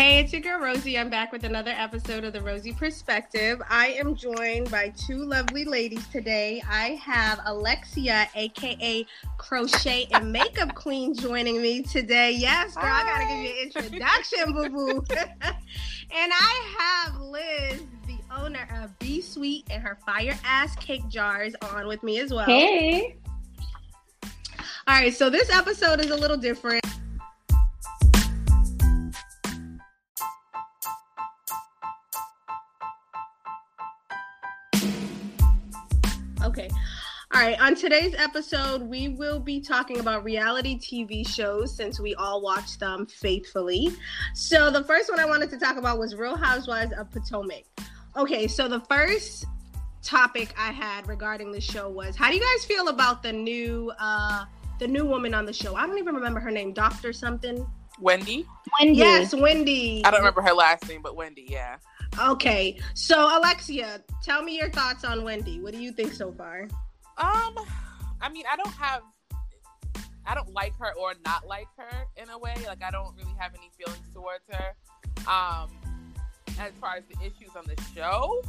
[0.00, 0.98] Hey, it's your girl Rosie.
[0.98, 3.60] I'm back with another episode of the Rosie Perspective.
[3.68, 6.62] I am joined by two lovely ladies today.
[6.66, 12.32] I have Alexia, aka Crochet and Makeup Queen, joining me today.
[12.32, 13.02] Yes, girl, Hi.
[13.02, 15.04] I gotta give you an introduction, boo boo.
[15.50, 21.54] and I have Liz, the owner of B Sweet and her fire ass cake jars,
[21.74, 22.46] on with me as well.
[22.46, 23.16] Hey.
[24.86, 26.79] All right, so this episode is a little different.
[37.40, 42.42] Right, on today's episode, we will be talking about reality TV shows since we all
[42.42, 43.88] watch them faithfully.
[44.34, 47.64] So, the first one I wanted to talk about was Real Housewives of Potomac.
[48.16, 49.46] Okay, so the first
[50.02, 53.92] topic I had regarding the show was how do you guys feel about the new
[53.98, 54.46] uh
[54.78, 55.74] the new woman on the show?
[55.74, 57.66] I don't even remember her name, Doctor something.
[58.00, 58.46] Wendy?
[58.78, 58.98] Wendy.
[58.98, 60.02] Yes, Wendy.
[60.04, 61.76] I don't remember her last name, but Wendy, yeah.
[62.18, 65.60] Okay, so Alexia, tell me your thoughts on Wendy.
[65.60, 66.68] What do you think so far?
[67.20, 67.54] Um,
[68.20, 69.02] I mean, I don't have,
[70.26, 72.54] I don't like her or not like her in a way.
[72.66, 74.74] Like, I don't really have any feelings towards her.
[75.30, 75.70] Um,
[76.58, 78.42] as far as the issues on the show,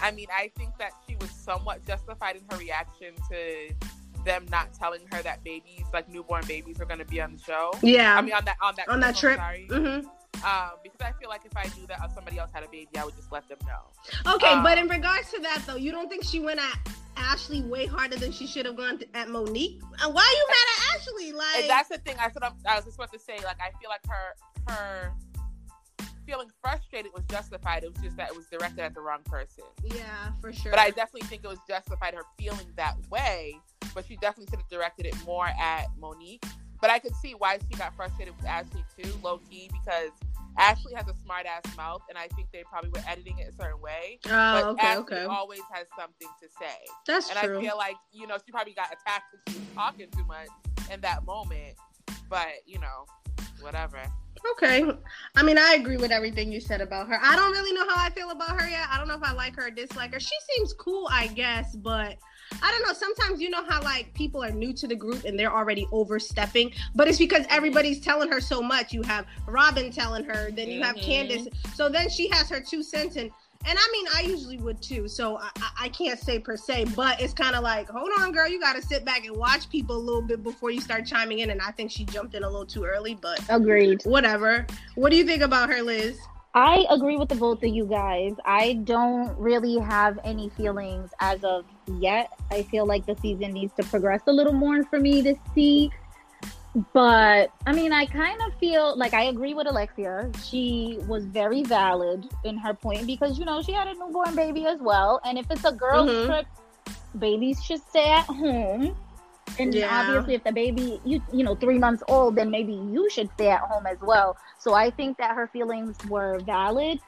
[0.00, 3.74] I mean, I think that she was somewhat justified in her reaction to
[4.24, 7.38] them not telling her that babies, like newborn babies, are going to be on the
[7.38, 7.72] show.
[7.82, 9.68] Yeah, I mean, on that on that on trip, that trip.
[9.68, 10.08] Mm-hmm
[10.44, 13.04] um, because I feel like if I knew that somebody else had a baby, I
[13.04, 14.34] would just let them know.
[14.34, 16.78] Okay, um, but in regards to that though, you don't think she went at
[17.16, 19.80] Ashley way harder than she should have gone to, at Monique?
[20.02, 21.32] And why are you mad at Ashley?
[21.32, 22.16] Like that's the thing.
[22.18, 23.36] I said I was just about to say.
[23.44, 25.12] Like I feel like her her
[26.26, 27.84] feeling frustrated was justified.
[27.84, 29.64] It was just that it was directed at the wrong person.
[29.84, 30.70] Yeah, for sure.
[30.70, 33.58] But I definitely think it was justified her feeling that way.
[33.94, 36.44] But she definitely should have directed it more at Monique.
[36.80, 40.10] But I could see why she got frustrated with Ashley too, low key, because
[40.58, 43.52] Ashley has a smart ass mouth, and I think they probably were editing it a
[43.52, 44.18] certain way.
[44.26, 45.24] Oh, but okay, Ashley okay.
[45.24, 46.76] always has something to say.
[47.06, 47.56] That's and true.
[47.56, 50.24] And I feel like you know she probably got attacked because she was talking too
[50.24, 50.48] much
[50.92, 51.76] in that moment.
[52.28, 53.06] But you know,
[53.60, 54.00] whatever.
[54.52, 54.84] Okay.
[55.36, 57.18] I mean, I agree with everything you said about her.
[57.22, 58.88] I don't really know how I feel about her yet.
[58.90, 60.20] I don't know if I like her or dislike her.
[60.20, 62.18] She seems cool, I guess, but
[62.62, 62.92] I don't know.
[62.92, 66.72] Sometimes you know how like people are new to the group and they're already overstepping,
[66.94, 68.92] but it's because everybody's telling her so much.
[68.92, 71.04] You have Robyn telling her, then you have mm-hmm.
[71.04, 71.48] Candace.
[71.74, 73.30] So then she has her two cents and
[73.64, 75.06] and I mean, I usually would too.
[75.06, 75.50] So I,
[75.82, 78.74] I can't say per se, but it's kind of like, hold on, girl, you got
[78.74, 81.50] to sit back and watch people a little bit before you start chiming in.
[81.50, 84.02] And I think she jumped in a little too early, but agreed.
[84.02, 84.66] Whatever.
[84.96, 86.18] What do you think about her, Liz?
[86.54, 88.34] I agree with the both of you guys.
[88.44, 91.64] I don't really have any feelings as of
[91.98, 92.30] yet.
[92.50, 95.90] I feel like the season needs to progress a little more for me to see.
[96.94, 100.30] But I mean, I kind of feel like I agree with Alexia.
[100.42, 104.66] She was very valid in her point because, you know, she had a newborn baby
[104.66, 105.20] as well.
[105.24, 106.30] And if it's a girl's mm-hmm.
[106.30, 106.46] trip,
[107.18, 108.96] babies should stay at home
[109.58, 110.00] and yeah.
[110.00, 113.48] obviously if the baby you you know three months old then maybe you should stay
[113.48, 116.98] at home as well so i think that her feelings were valid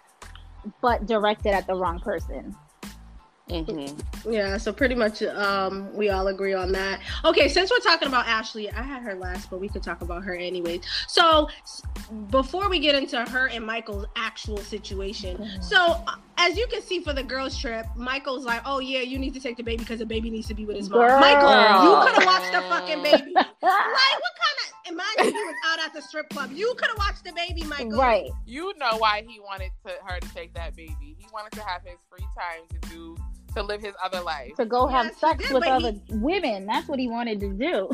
[0.80, 2.54] but directed at the wrong person
[3.48, 4.32] Mm-hmm.
[4.32, 7.00] Yeah, so pretty much um, we all agree on that.
[7.26, 10.24] Okay, since we're talking about Ashley, I had her last, but we could talk about
[10.24, 10.80] her anyways.
[11.08, 11.48] So
[12.30, 15.60] before we get into her and Michael's actual situation, mm-hmm.
[15.60, 19.18] so uh, as you can see for the girls' trip, Michael's like, "Oh yeah, you
[19.18, 21.20] need to take the baby because the baby needs to be with his mom." Girl.
[21.20, 23.32] Michael, you could have watched the fucking baby.
[23.34, 24.74] like, what kind of?
[24.86, 26.50] Imagine he was out at the strip club.
[26.52, 27.92] You could have watched the baby, Michael.
[27.92, 28.30] Right.
[28.44, 31.16] You know why he wanted to, her to take that baby.
[31.18, 33.16] He wanted to have his free time to do
[33.54, 34.54] to live his other life.
[34.56, 36.02] To go have yes, sex did, with other he...
[36.10, 36.66] women.
[36.66, 37.90] That's what he wanted to do.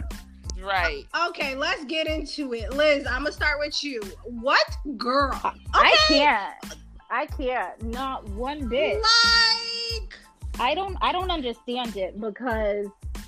[0.61, 1.05] Right.
[1.29, 2.73] Okay, let's get into it.
[2.73, 4.01] Liz, I'm gonna start with you.
[4.25, 4.65] What
[4.97, 5.33] girl?
[5.45, 5.59] Okay.
[5.73, 6.77] I can't.
[7.11, 7.83] I can't.
[7.83, 8.97] Not one bit.
[8.97, 10.15] Like
[10.61, 12.87] I don't I don't understand it because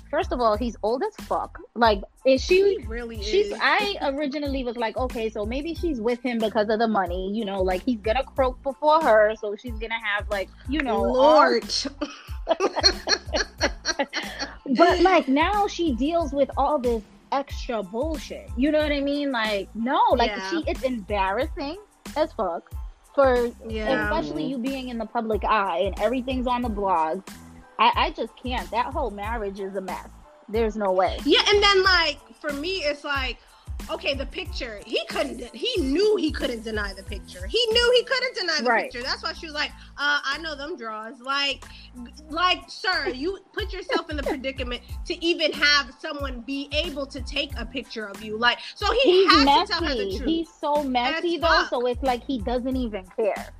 [0.09, 1.59] first of all, he's old as fuck.
[1.73, 3.57] Like, is she he really she's, is?
[3.59, 7.31] I originally was like, okay, so maybe she's with him because of the money.
[7.33, 11.01] You know, like he's gonna croak before her, so she's gonna have like, you know,
[11.01, 11.65] Lord.
[14.77, 17.01] but like now she deals with all this
[17.31, 18.49] extra bullshit.
[18.55, 19.31] You know what I mean?
[19.31, 20.49] Like, no, like yeah.
[20.51, 21.77] she it's embarrassing
[22.15, 22.71] as fuck
[23.15, 24.09] for yeah.
[24.09, 27.21] especially you being in the public eye and everything's on the blog
[27.79, 28.69] I, I just can't.
[28.71, 30.07] That whole marriage is a mess.
[30.49, 31.17] There's no way.
[31.25, 33.37] Yeah, and then like for me, it's like
[33.89, 37.45] okay, the picture, he couldn't, he knew he couldn't deny the picture.
[37.47, 38.83] He knew he couldn't deny the Right.
[38.91, 39.03] picture.
[39.03, 41.19] That's why she was like, uh, I know them draws.
[41.19, 41.65] Like,
[42.29, 47.21] like, sir, you put yourself in the predicament to even have someone be able to
[47.21, 48.37] take a picture of you.
[48.37, 50.29] Like, so he He's has to tell her the truth.
[50.29, 53.53] He's so messy though, so it's like he doesn't even care.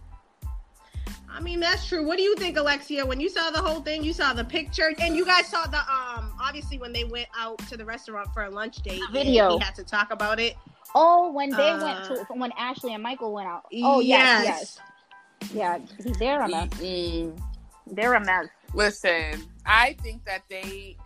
[1.36, 2.06] I mean, that's true.
[2.06, 3.04] What do you think, Alexia?
[3.06, 5.80] When you saw the whole thing, you saw the picture, and you guys saw the
[5.80, 6.32] um.
[6.40, 9.54] Obviously, when they went out to the restaurant for a lunch date, The video.
[9.54, 10.56] and he had to talk about it.
[10.94, 13.64] Oh, when they Uh, went to when Ashley and Michael went out.
[13.84, 14.80] Oh yes, Yes.
[15.42, 15.80] yes, yeah.
[16.04, 16.70] He, they're a mess.
[16.74, 17.42] Mm.
[17.88, 18.46] They're a mess.
[18.76, 20.98] Listen, I think that they,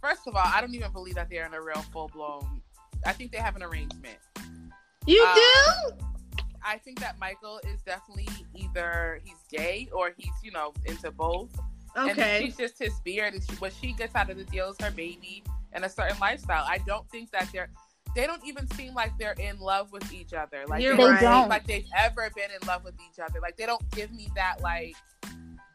[0.00, 2.62] first of all, I don't even believe that they're in a real full blown.
[3.04, 4.16] I think they have an arrangement.
[5.06, 5.96] You Uh, do?
[6.64, 11.50] I think that Michael is definitely either he's gay or he's you know into both.
[11.96, 12.40] And Okay.
[12.44, 13.34] she's just his beard.
[13.34, 16.18] And she, what she gets out of the deal is her baby and a certain
[16.18, 16.64] lifestyle.
[16.66, 17.68] I don't think that they're.
[18.16, 20.64] They don't even seem like they're in love with each other.
[20.68, 21.20] Like You're they don't right.
[21.20, 21.48] seem Don't.
[21.48, 23.40] like they've ever been in love with each other.
[23.40, 24.94] Like they don't give me that like.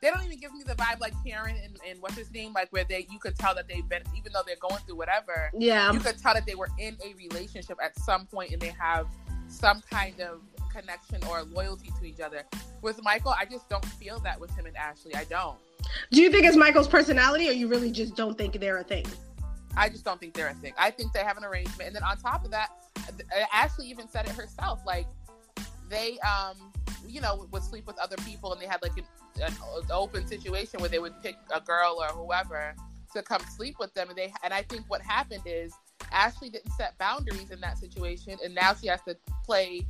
[0.01, 2.69] They don't even give me the vibe like Karen and, and what's his name, like
[2.71, 5.91] where they you could tell that they've been even though they're going through whatever, Yeah.
[5.91, 9.07] you could tell that they were in a relationship at some point and they have
[9.49, 10.39] some kind of
[10.69, 12.43] connection or loyalty to each other.
[12.81, 15.15] With Michael, I just don't feel that with him and Ashley.
[15.15, 15.57] I don't.
[16.11, 19.05] Do you think it's Michael's personality, or you really just don't think they're a thing?
[19.77, 20.73] I just don't think they're a thing.
[20.77, 22.69] I think they have an arrangement, and then on top of that,
[23.07, 24.81] uh, Ashley even said it herself.
[24.85, 25.07] Like
[25.89, 26.55] they, um,
[27.07, 29.05] you know, would sleep with other people, and they had like an,
[29.41, 29.53] an
[29.91, 32.75] open situation where they would pick a girl or whoever
[33.13, 34.33] to come sleep with them, and they.
[34.43, 35.73] And I think what happened is
[36.11, 39.85] Ashley didn't set boundaries in that situation, and now she has to play.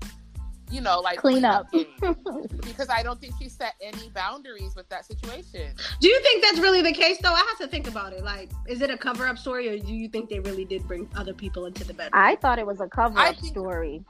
[0.71, 1.67] You know, like Clean up.
[1.71, 5.73] because I don't think she set any boundaries with that situation.
[5.99, 7.33] Do you think that's really the case, though?
[7.33, 8.23] I have to think about it.
[8.23, 11.33] Like, is it a cover-up story, or do you think they really did bring other
[11.33, 12.11] people into the bedroom?
[12.21, 14.03] I thought it was a cover up think- story.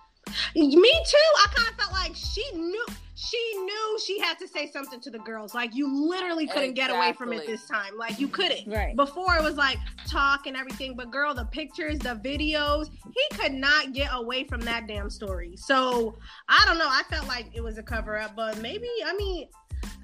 [0.55, 1.17] Me too.
[1.37, 2.85] I kind of felt like she knew
[3.15, 5.53] she knew she had to say something to the girls.
[5.53, 7.97] Like you literally couldn't get away from it this time.
[7.97, 8.71] Like you couldn't.
[8.71, 8.95] Right.
[8.95, 9.77] Before it was like
[10.07, 14.61] talk and everything, but girl, the pictures, the videos, he could not get away from
[14.61, 15.55] that damn story.
[15.57, 16.17] So
[16.47, 16.87] I don't know.
[16.87, 19.47] I felt like it was a cover up, but maybe I mean,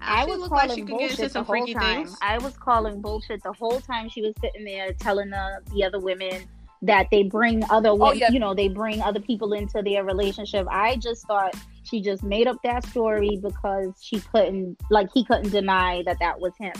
[0.01, 2.05] I Ashley was looked like calling she could get into bullshit the whole time.
[2.05, 2.17] things.
[2.21, 5.99] I was calling bullshit the whole time she was sitting there telling the, the other
[5.99, 6.47] women
[6.81, 8.29] that they bring other Oh, yeah.
[8.31, 10.67] you know, they bring other people into their relationship.
[10.69, 15.49] I just thought she just made up that story because she couldn't, like, he couldn't
[15.51, 16.73] deny that that was him.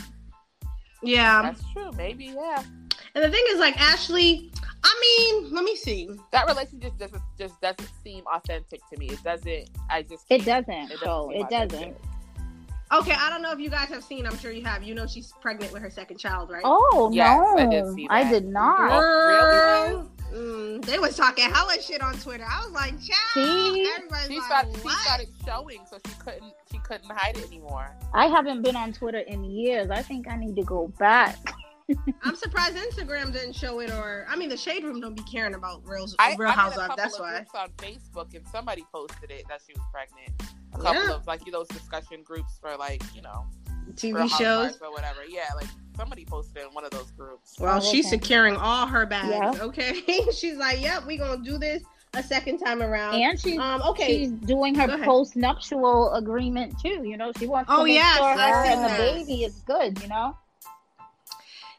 [1.02, 1.90] Yeah, That's true.
[1.96, 2.62] Maybe, yeah.
[3.14, 4.50] and the thing is, like Ashley.
[4.82, 4.94] I
[5.40, 6.08] mean, let me see.
[6.32, 9.08] that relationship just doesn't just doesn't seem authentic to me.
[9.08, 9.68] It doesn't.
[9.90, 10.92] I just It can't- doesn't.
[10.92, 11.96] It so it doesn't.
[12.92, 14.26] Okay, I don't know if you guys have seen.
[14.26, 14.82] I'm sure you have.
[14.84, 16.62] You know, she's pregnant with her second child, right?
[16.64, 18.98] Oh Yes, no, I did see I did not.
[18.98, 19.90] Really?
[19.90, 22.44] Girl, mm, they was talking hella shit on Twitter.
[22.48, 23.18] I was like, child.
[23.34, 23.92] See?
[23.96, 24.76] Everybody's She like, started.
[24.76, 26.52] She started showing, so she couldn't.
[26.70, 27.90] She couldn't hide it anymore.
[28.14, 29.90] I haven't been on Twitter in years.
[29.90, 31.36] I think I need to go back.
[32.22, 35.54] I'm surprised Instagram didn't show it, or I mean, the Shade Room don't be caring
[35.54, 36.94] about Real, I, Real I'm in Housewives.
[36.96, 37.36] That's of why.
[37.36, 40.42] groups on Facebook, and somebody posted it that she was pregnant.
[40.74, 41.14] A couple Yeah.
[41.14, 43.46] of like you know, those discussion groups for like you know
[43.94, 44.78] TV shows.
[44.82, 45.20] Or whatever.
[45.28, 47.54] Yeah, like somebody posted in one of those groups.
[47.60, 48.16] Well, Oh, she's okay.
[48.16, 49.28] securing all her bags.
[49.30, 49.64] Yeah.
[49.64, 50.02] Okay,
[50.32, 51.84] she's like, "Yep, we gonna do this
[52.14, 56.74] a second time around." And she's um, okay, she's doing her Go post nuptial agreement
[56.80, 57.04] too.
[57.04, 59.62] You know, she wants Oh, to make yes, sure I her and the baby is
[59.66, 60.02] good.
[60.02, 60.36] You know,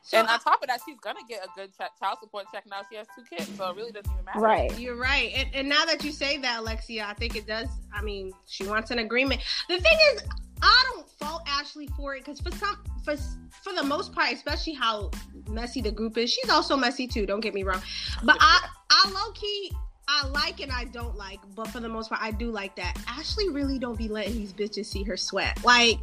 [0.07, 2.63] so and on top of that, she's gonna get a good ch- child support check
[2.65, 2.77] now.
[2.89, 4.39] She has two kids, so it really doesn't even matter.
[4.39, 4.80] right?
[4.80, 5.33] You're right.
[5.35, 7.68] And, and now that you say that, Alexia, I think it does.
[7.94, 9.42] I mean, she wants an agreement.
[9.68, 10.23] The thing is,
[10.61, 13.18] I don't fault Ashley for it because for some, for
[13.61, 15.11] for the most part, especially how
[15.49, 17.26] messy the group is, she's also messy too.
[17.26, 17.81] Don't get me wrong.
[18.23, 19.73] But I, I low key,
[20.07, 21.40] I like and I don't like.
[21.54, 22.97] But for the most part, I do like that.
[23.09, 25.61] Ashley really don't be letting these bitches see her sweat.
[25.66, 25.97] Like.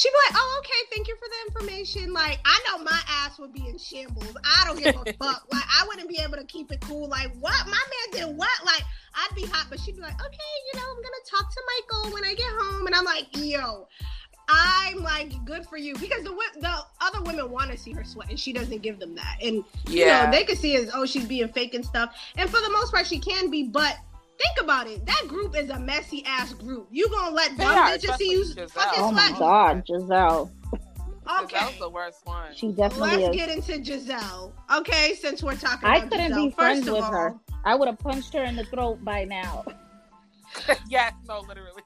[0.00, 0.96] She'd be like, "Oh, okay.
[0.96, 2.14] Thank you for the information.
[2.14, 4.34] Like, I know my ass would be in shambles.
[4.42, 5.44] I don't give a fuck.
[5.52, 7.06] Like, I wouldn't be able to keep it cool.
[7.06, 7.66] Like, what?
[7.66, 8.48] My man did what?
[8.64, 8.82] Like,
[9.14, 10.38] I'd be hot, but she'd be like, okay,
[10.72, 13.88] you know, I'm gonna talk to Michael when I get home, and I'm like, yo,
[14.48, 18.30] I'm like, good for you, because the the other women want to see her sweat,
[18.30, 20.24] and she doesn't give them that, and you Yeah.
[20.24, 22.90] know, they can see as oh, she's being fake and stuff, and for the most
[22.90, 23.98] part, she can be, but.
[24.40, 25.04] Think about it.
[25.06, 26.88] That group is a messy ass group.
[26.90, 28.70] You gonna let They dumb are, bitches see you Gizelle.
[28.70, 29.34] fucking Oh my?
[29.38, 30.50] God, Gizelle,
[31.42, 31.58] Okay.
[31.58, 32.52] That was the worst one.
[32.54, 33.36] she definitely Let's is.
[33.36, 34.52] get into Gizelle.
[34.78, 36.44] Okay, since we're talking I about couldn't Gizelle.
[36.48, 37.34] be friends First with all, her.
[37.64, 39.64] I would have punched her in the throat by now.
[40.88, 41.79] yes, no, literally.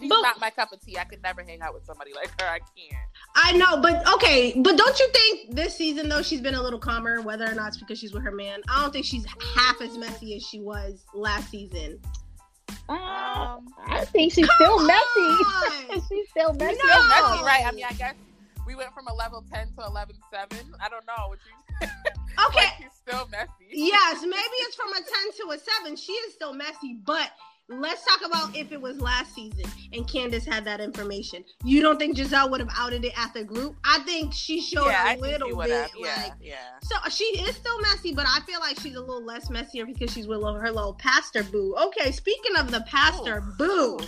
[0.00, 0.98] She's But- not my cup of tea.
[0.98, 2.48] I could never hang out with somebody like her.
[2.48, 3.06] I can't.
[3.36, 6.78] I know, but okay, but don't you think this season though she's been a little
[6.78, 8.60] calmer, whether or not it's because she's with her man?
[8.68, 12.00] I don't think she's half as messy as she was last season.
[12.88, 16.00] Um, I think she's still messy.
[16.08, 16.78] she's still messy.
[16.82, 16.90] No.
[16.90, 17.64] Still messy, right?
[17.66, 18.14] I mean, I guess
[18.66, 20.72] we went from a level ten to eleven seven.
[20.80, 21.88] I don't know what you.
[22.48, 23.50] okay, like she's still messy.
[23.70, 25.96] Yes, maybe it's from a ten to a seven.
[25.96, 27.30] She is still messy, but
[27.70, 31.44] let's talk about if it was last season and Candace had that information.
[31.64, 33.76] You don't think Gizelle would have outed it at the group?
[33.84, 35.70] I think she showed yeah, a little bit.
[35.70, 35.90] Have.
[35.96, 36.56] Yeah, like, yeah.
[36.82, 40.12] So she is still messy, but I feel like she's a little less messier because
[40.12, 41.76] she's with her little pastor boo.
[41.86, 43.56] Okay, speaking of the pastor Ooh.
[43.58, 44.00] boo.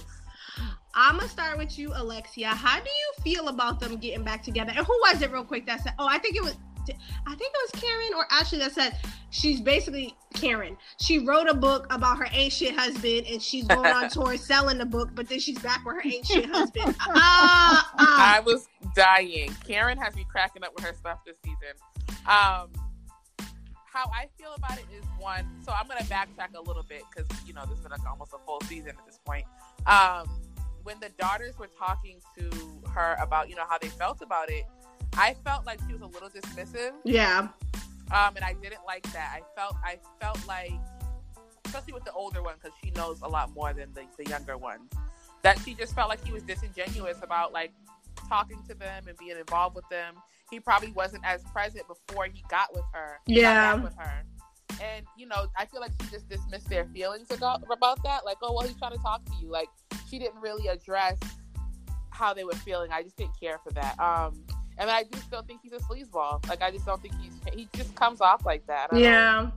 [0.94, 2.48] I'm gonna start with you, Alexia.
[2.48, 4.72] How do you feel about them getting back together?
[4.76, 5.64] And who was it, real quick?
[5.64, 6.54] That said, oh, I think it was
[6.90, 8.98] I think it was Karen or Ashley that said
[9.30, 10.76] she's basically Karen.
[11.00, 14.86] She wrote a book about her ancient husband and she's going on tour selling the
[14.86, 16.94] book, but then she's back with her ancient husband.
[17.00, 17.82] Uh, uh.
[17.98, 19.54] I was dying.
[19.66, 21.76] Karen has me cracking up with her stuff this season.
[22.26, 22.70] Um,
[23.92, 25.46] how I feel about it is one.
[25.64, 28.32] So I'm gonna backtrack a little bit because you know this has been like almost
[28.32, 29.44] a full season at this point.
[29.86, 30.28] Um,
[30.82, 32.50] when the daughters were talking to
[32.88, 34.64] her about you know how they felt about it,
[35.14, 36.92] I felt like she was a little dismissive.
[37.04, 37.48] Yeah.
[38.12, 39.30] Um, and I didn't like that.
[39.34, 40.72] I felt I felt like,
[41.64, 44.56] especially with the older one, because she knows a lot more than the, the younger
[44.56, 44.90] ones,
[45.42, 47.72] that she just felt like he was disingenuous about like
[48.28, 50.14] talking to them and being involved with them.
[50.50, 53.18] He probably wasn't as present before he got with her.
[53.26, 53.74] Yeah.
[53.74, 54.24] with her.
[54.82, 58.24] And you know, I feel like she just dismissed their feelings about about that.
[58.24, 59.50] Like, oh well, he's trying to talk to you.
[59.50, 59.68] Like,
[60.08, 61.18] she didn't really address
[62.10, 62.90] how they were feeling.
[62.92, 63.98] I just didn't care for that.
[63.98, 64.44] Um,
[64.78, 66.46] and I do still think he's a sleazeball.
[66.48, 68.88] Like I just don't think he's he just comes off like that.
[68.92, 69.50] I yeah.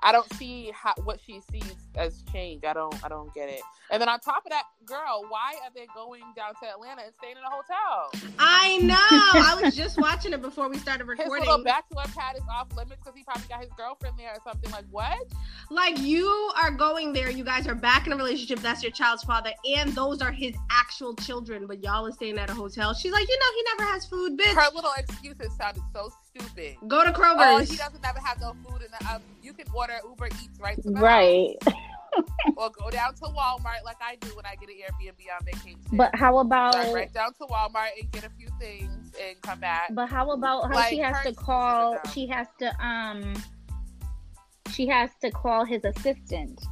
[0.00, 2.64] I don't see how, what she sees as change.
[2.64, 3.60] I don't I don't get it.
[3.90, 7.12] And then on top of that, girl, why are they going down to Atlanta and
[7.14, 8.10] staying in a hotel?
[8.38, 8.94] I know.
[9.00, 11.42] I was just watching it before we started recording.
[11.42, 14.40] His little bachelor pad is off limits because he probably got his girlfriend there or
[14.44, 14.70] something.
[14.70, 15.26] Like what?
[15.70, 16.28] Like you
[16.62, 17.30] are going there.
[17.30, 18.60] You guys are back in a relationship.
[18.60, 21.66] That's your child's father, and those are his actual children.
[21.66, 22.92] But y'all are staying at a hotel.
[22.94, 24.54] She's like, you know, he never has food, bitch.
[24.54, 26.76] Her little excuses sounded so stupid.
[26.86, 27.68] Go to Kroger's.
[27.68, 29.14] Oh, he doesn't ever have no food in the.
[29.14, 30.78] Um, you can order Uber Eats right.
[30.84, 31.56] right.
[32.56, 35.80] or go down to Walmart like I do when I get an Airbnb on vacation.
[35.92, 39.60] But how about Drive right down to Walmart and get a few things and come
[39.60, 39.94] back?
[39.94, 41.98] But how about how like, she has to call?
[42.12, 43.34] She has to um.
[44.72, 46.62] She has to call his assistant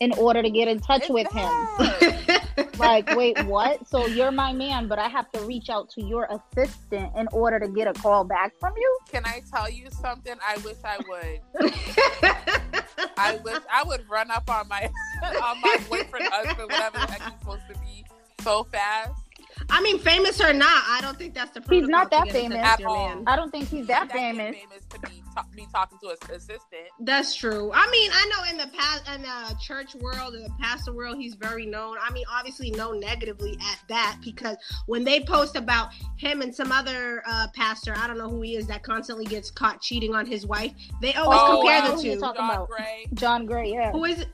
[0.00, 2.02] in order to get in touch it's with that.
[2.02, 2.36] him.
[2.78, 3.86] like, wait, what?
[3.88, 7.58] So you're my man, but I have to reach out to your assistant in order
[7.58, 8.98] to get a call back from you?
[9.10, 10.34] Can I tell you something?
[10.46, 11.40] I wish I would.
[13.16, 14.90] I wish I would run up on my
[15.42, 18.04] on my boyfriend, husband, whatever the heck he's supposed to be,
[18.40, 19.23] so fast.
[19.70, 21.62] I mean, famous or not, I don't think that's the.
[21.68, 22.58] He's not that famous.
[22.58, 23.22] At all.
[23.26, 24.54] I don't think he's that, that famous.
[24.56, 26.88] famous to be, ta- me talking to his assistant.
[27.00, 27.70] That's true.
[27.74, 31.16] I mean, I know in the past, in the church world, in the pastor world,
[31.18, 31.96] he's very known.
[32.02, 34.56] I mean, obviously, known negatively at that because
[34.86, 38.56] when they post about him and some other uh, pastor, I don't know who he
[38.56, 41.96] is, that constantly gets caught cheating on his wife, they always oh, compare wow.
[41.96, 42.20] the two.
[42.20, 42.68] John about?
[42.68, 43.06] Gray.
[43.14, 43.92] John Gray, yeah.
[43.92, 44.26] Who is?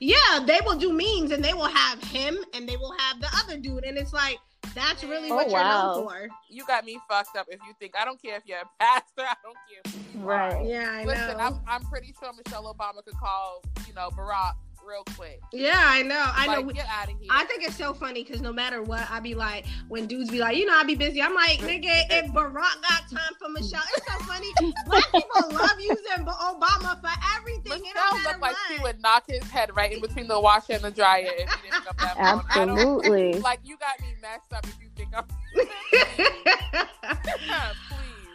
[0.00, 3.28] Yeah, they will do memes and they will have him and they will have the
[3.34, 4.38] other dude, and it's like
[4.74, 5.94] that's really oh, what oh, you're wow.
[5.94, 6.28] known for.
[6.48, 9.22] You got me fucked up if you think I don't care if you're a pastor.
[9.22, 10.22] I don't care.
[10.22, 10.66] Right.
[10.66, 11.44] Yeah, I Listen, know.
[11.44, 14.52] I'm, I'm pretty sure Michelle Obama could call, you know, Barack
[14.88, 15.40] real quick.
[15.52, 16.24] Yeah, I know.
[16.24, 16.72] I like, know.
[16.72, 17.28] Get out of here.
[17.30, 20.38] I think it's so funny because no matter what, I be like, when dudes be
[20.38, 21.20] like, you know, I be busy.
[21.20, 24.48] I'm like, nigga, if Barack got time for Michelle, it's so funny.
[24.86, 27.82] Black people love using Obama for everything.
[27.82, 30.90] Michelle looked like she would knock his head right in between the washer and the
[30.90, 33.40] dryer if he didn't come that Absolutely.
[33.48, 35.24] Like you got me messed up if you think I'm.
[35.24, 35.68] Please.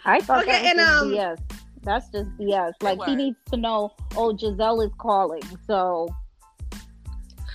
[0.06, 1.40] I thought okay, that was and, um, BS.
[1.84, 2.74] That's just BS.
[2.82, 3.94] Like he needs to know.
[4.16, 5.44] Oh, Gizelle is calling.
[5.68, 6.10] So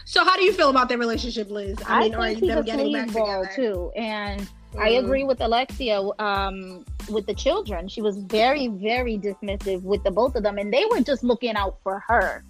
[0.09, 1.77] so how do you feel about their relationship, Liz?
[1.87, 4.79] I, mean, think he's a sleazeball too, and mm-hmm.
[4.79, 6.01] I agree with Alexia.
[6.19, 10.73] Um, with the children, she was very, very dismissive with the both of them, and
[10.73, 12.43] they were just looking out for her.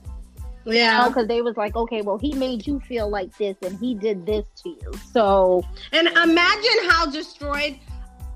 [0.67, 3.57] Yeah, because you know, they was like, okay, well, he made you feel like this,
[3.63, 4.93] and he did this to you.
[5.13, 7.77] So, and imagine how destroyed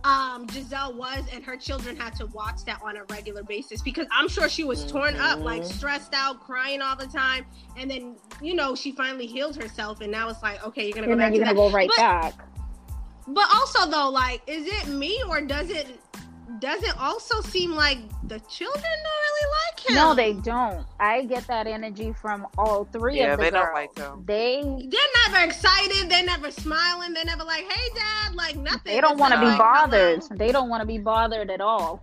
[0.05, 4.07] um, Gizelle was, and her children had to watch that on a regular basis because
[4.11, 5.73] I'm sure she was torn up, like mm-hmm.
[5.73, 7.47] stressed out, crying all the time.
[7.77, 11.07] And then, you know, she finally healed herself, and now it's like, okay, you're gonna
[11.07, 11.35] go and back.
[11.35, 11.71] You're gonna that.
[11.71, 12.35] go right but, back.
[13.29, 16.01] But also, though, like, is it me or does it?
[16.63, 19.95] Doesn't also seem like the children don't really like him.
[19.97, 20.87] No, they don't.
[21.01, 23.65] I get that energy from all three Yeah, of the they girls.
[23.65, 24.25] don't like him.
[24.25, 26.09] They They're never excited.
[26.09, 27.13] They're never smiling.
[27.13, 28.95] They're never like, "Hey, dad," like nothing.
[28.95, 30.21] they don't want to be like, bothered.
[30.23, 30.37] hello.
[30.39, 32.01] They don't want to be bothered at all.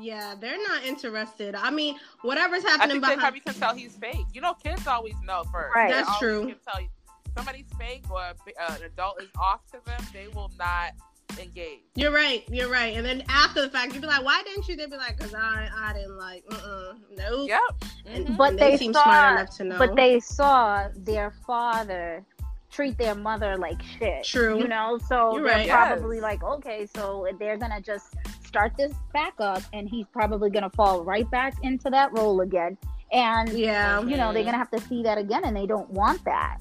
[0.00, 1.54] Yeah, they're not interested.
[1.56, 3.20] I mean, whatever's I happening think they behind.
[3.20, 4.26] probably can tell he's fake.
[4.32, 5.74] You know, kids always know first.
[5.74, 5.90] Right.
[5.90, 6.46] That's always true.
[6.46, 6.88] Can tell you
[7.36, 8.34] somebody's fake or uh,
[8.76, 10.00] an adult is off to them.
[10.12, 10.92] They will not
[11.38, 11.80] engage.
[11.94, 12.44] You're right.
[12.50, 12.96] You're right.
[12.96, 15.34] And then after the fact, you'd be like, "Why didn't you?" They'd be like, "Cause
[15.34, 17.60] I, I didn't like, uh, uh nope." Yep.
[18.06, 18.36] And, Mhm.
[18.36, 19.78] But and they seem saw- smart enough to know.
[19.78, 22.24] But they saw their father
[22.70, 24.24] treat their mother like shit.
[24.24, 24.58] True.
[24.58, 25.68] You know, so You're they're right.
[25.68, 26.22] probably Yes.
[26.22, 28.14] like, okay, so they're gonna just
[28.46, 32.76] start this back up, and he's probably gonna fall right back into that role again.
[33.10, 34.00] And yeah.
[34.02, 36.58] you know, they're gonna have to see that again, and they don't want that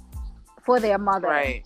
[0.64, 1.28] for their mother.
[1.28, 1.66] Right.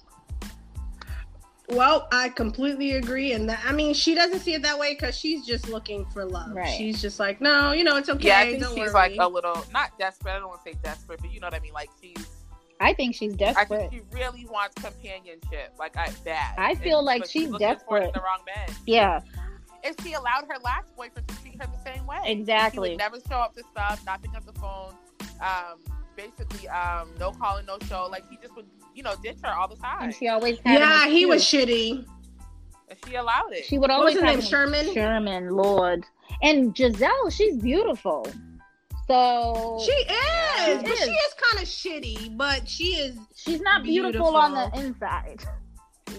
[1.69, 5.17] Well, I completely agree, and that I mean, she doesn't see it that way because
[5.17, 6.51] she's just looking for love.
[6.51, 6.75] Right.
[6.77, 8.27] She's just like, no, you know, it's okay.
[8.27, 9.15] Yeah, I think don't she's worry.
[9.15, 10.33] like a little not desperate.
[10.35, 11.73] I don't want to say desperate, but you know what I mean.
[11.73, 12.27] Like she's.
[12.81, 13.57] I think she's desperate.
[13.57, 13.91] I desperate.
[13.91, 15.73] think she really wants companionship.
[15.79, 16.55] Like I bad.
[16.57, 18.13] I feel And- like but she's looking for in desperate.
[18.15, 18.75] The wrong man.
[18.87, 19.19] yeah,
[19.83, 22.17] If she allowed her last boyfriend to treat her the same way.
[22.25, 22.89] He exactly.
[22.89, 24.93] would never show up to stuff, not pick up the phone.
[25.39, 25.77] Um,
[26.21, 28.07] basically, um, no calling, no show.
[28.09, 30.03] Like he just would, you know, ditch her all the time.
[30.03, 32.05] And she always had an yeah, he was shitty.
[32.89, 33.65] And she allowed it.
[33.65, 34.41] She would What always was his name?
[34.41, 34.93] Sherman.
[34.93, 36.05] Sherman, Lord,
[36.41, 37.31] and Gizelle.
[37.31, 38.25] She's beautiful.
[39.07, 40.07] So She is,
[40.65, 41.09] She but she is.
[41.09, 42.37] is kind of shitty.
[42.37, 45.43] But she is, she's not beautiful, on the inside.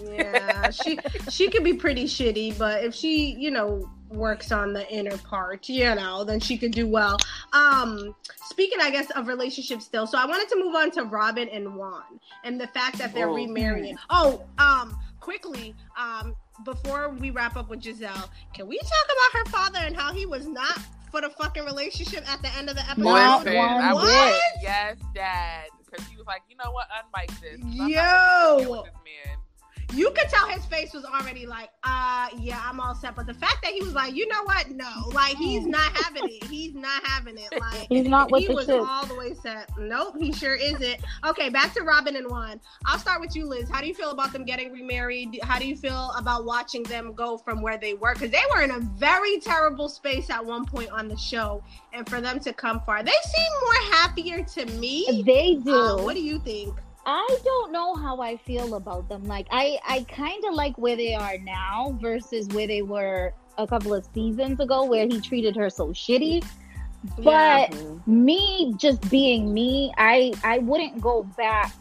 [0.03, 0.97] yeah, she
[1.29, 2.57] she could be pretty shitty.
[2.57, 6.71] But if she, you know, works on the inner part, you know, then she could
[6.71, 7.17] do well.
[7.53, 8.15] Um,
[8.45, 10.07] speaking, I guess, of relationships still.
[10.07, 13.29] So I wanted to move on to Robyn and Juan and the fact that they're
[13.29, 13.35] Oh.
[13.35, 13.97] remarrying.
[14.09, 19.45] Oh, um, quickly, um, before we wrap up with Gizelle, can we talk about her
[19.51, 20.77] father and how he was not
[21.11, 23.03] for the fucking relationship at the end of the episode?
[23.03, 23.95] Not Listen, one I bit.
[23.95, 27.59] was yes, Dad, because he was like, you know what, unmic this.
[27.59, 27.97] 'cause I'm not Yo.
[27.97, 29.37] gonna deal with this man.
[29.93, 33.15] You could tell his face was already like, uh, yeah, I'm all set.
[33.15, 34.71] But the fact that he was like, you know what?
[34.71, 36.43] No, like he's not having it.
[36.45, 37.49] He's not having it.
[37.59, 39.69] Like He's not with he the was all the way set.
[39.77, 40.97] Nope, he sure isn't.
[41.25, 42.59] Okay, back to Robyn and Juan.
[42.85, 43.69] I'll start with you, Liz.
[43.69, 45.39] How do you feel about them getting remarried?
[45.43, 48.13] How do you feel about watching them go from where they were?
[48.13, 52.09] Because they were in a very terrible space at one point on the show, and
[52.09, 55.23] for them to come far, they seem more happier to me.
[55.25, 55.73] They do.
[55.73, 56.73] Uh, what do you think?
[57.05, 59.23] I don't know how I feel about them.
[59.25, 63.67] Like I, I kind of like where they are now versus where they were a
[63.67, 66.45] couple of seasons ago, where he treated her so shitty.
[67.19, 67.67] Yeah.
[67.69, 71.73] But me just being me, I I wouldn't go back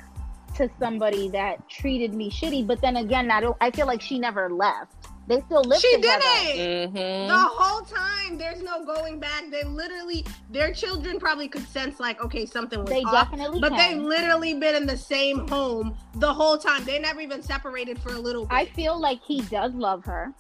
[0.57, 2.67] to somebody that treated me shitty.
[2.67, 3.57] But then again, I don't.
[3.61, 5.02] I feel like she never left.
[5.29, 6.25] They still live she together.
[6.45, 6.95] didn't.
[6.95, 7.29] Mm-hmm.
[7.29, 9.45] The whole time, there's no going back.
[9.51, 13.31] They literally, their children probably could sense like, okay, something was They off.
[13.31, 16.85] definitely But they've literally been in the same home the whole time.
[16.85, 18.55] They never even separated for a little bit.
[18.55, 20.33] I feel like he does love her.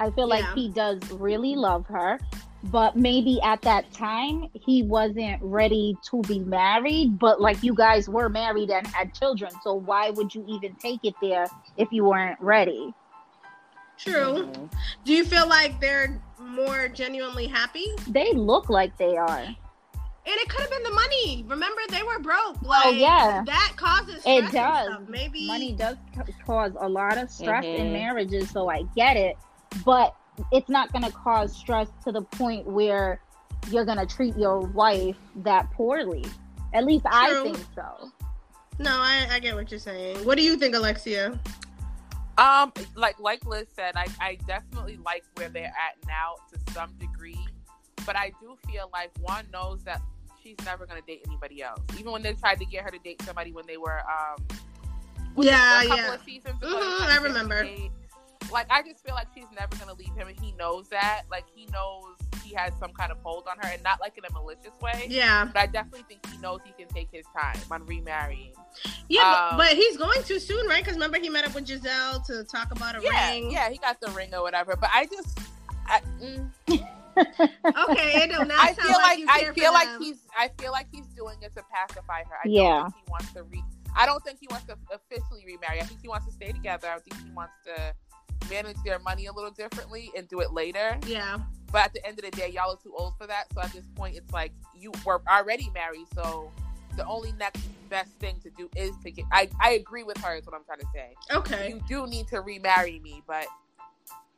[0.00, 2.18] I feel like he does really love her.
[2.64, 7.18] But maybe at that time he wasn't ready to be married.
[7.18, 11.00] But like you guys were married and had children, so why would you even take
[11.04, 12.94] it there if you weren't ready?
[13.98, 14.52] True.
[15.04, 17.86] Do you feel like they're more genuinely happy?
[18.08, 19.38] They look like they are.
[20.26, 21.44] And it could have been the money.
[21.46, 22.60] Remember, they were broke.
[22.62, 23.42] Like, Oh, yeah.
[23.44, 24.86] That causes stress It and does.
[24.86, 25.02] stuff.
[25.08, 25.96] Maybe Money does
[26.46, 27.92] cause a lot of stress in Mhm.
[27.92, 29.36] marriages, so I get it.
[29.84, 30.14] But
[30.50, 33.20] it's not going to cause stress to the point where
[33.70, 36.24] you're going to treat your wife that poorly.
[36.72, 38.10] At least I think so.
[38.78, 40.24] No, I, I get what you're saying.
[40.24, 41.38] What do you think, Alexia?
[42.36, 46.92] Um, like like Liz said, I, I definitely like where they're at now to some
[46.98, 47.38] degree,
[48.04, 50.02] but I do feel like Juan knows that
[50.42, 51.80] she's never gonna date anybody else.
[51.98, 54.44] Even when they tried to get her to date somebody when they were um,
[55.36, 56.14] Yeah, a couple yeah.
[56.14, 56.68] of seasons ago.
[56.68, 57.62] Mhm, to I get her to remember.
[57.62, 57.90] date.
[58.52, 61.22] Like I just feel like she's never gonna leave him, and he knows that.
[61.30, 62.16] Like he knows
[62.54, 65.06] he has some kind of hold on her, and not like in a malicious way.
[65.08, 65.44] Yeah.
[65.52, 68.52] But I definitely think he knows he can take his time on remarrying.
[69.08, 70.82] Yeah, Um, but, but he's going too soon, right?
[70.82, 73.50] Because remember, he met up with Gizelle to talk about a Yeah, ring.
[73.50, 74.76] yeah, he got the ring or whatever.
[74.76, 75.38] But I just,
[75.86, 76.50] I, mm,
[77.16, 80.02] Okay, it do not I sound feel like you I feel like them.
[80.02, 82.34] he's I feel like he's doing it to pacify her.
[82.44, 82.62] I Yeah.
[82.80, 83.62] don't think he wants to re.
[83.96, 85.80] I don't think he wants to officially remarry.
[85.80, 86.88] I think he wants to stay together.
[86.88, 87.94] I think he wants to
[88.50, 90.98] manage their money a little differently and do it later.
[91.06, 91.38] Yeah.
[91.74, 93.46] But at the end of the day, y'all are too old for that.
[93.52, 96.06] So at this point, it's like you were already married.
[96.14, 96.52] So
[96.96, 99.24] the only next best thing to do is to get.
[99.32, 100.36] I I agree with her.
[100.36, 101.14] Is what I'm trying to say.
[101.32, 101.70] Okay.
[101.70, 103.46] You do need to remarry me, but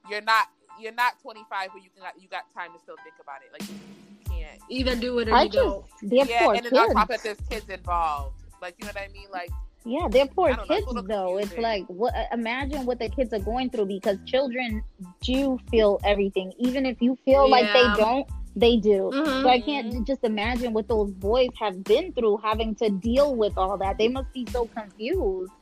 [0.09, 0.46] you're not
[0.81, 3.53] you're not 25, but you can you got time to still think about it.
[3.53, 3.75] Like you,
[4.18, 5.62] you can't even do it or I you just
[6.03, 6.29] don't.
[6.29, 6.75] yeah, and then kids.
[6.75, 8.40] on top of that, there's kids involved.
[8.62, 9.29] Like you know what I mean?
[9.31, 9.51] Like
[9.87, 11.38] Yeah, they're poor I don't know, kids it's a little though.
[11.38, 14.83] It's like what imagine what the kids are going through because children
[15.22, 16.53] do feel everything.
[16.59, 19.11] Even if you feel like they don't, they do.
[19.14, 19.42] Mhm.
[19.42, 23.57] So I can't just imagine what those boys have been through having to deal with
[23.57, 23.96] all that.
[23.96, 25.53] They must be so confused.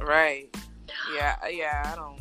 [0.00, 0.54] right?
[1.14, 1.90] Yeah, yeah.
[1.92, 2.18] I don't.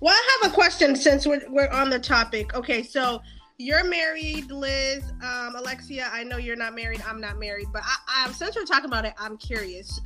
[0.00, 2.54] Well, I have a question since we're, we're on the topic.
[2.54, 3.20] Okay, so
[3.58, 5.04] you're married, Liz.
[5.22, 7.02] Um, Alexia, I know you're not married.
[7.06, 10.00] I'm not married, but I, I, since we're talking about it, I'm curious.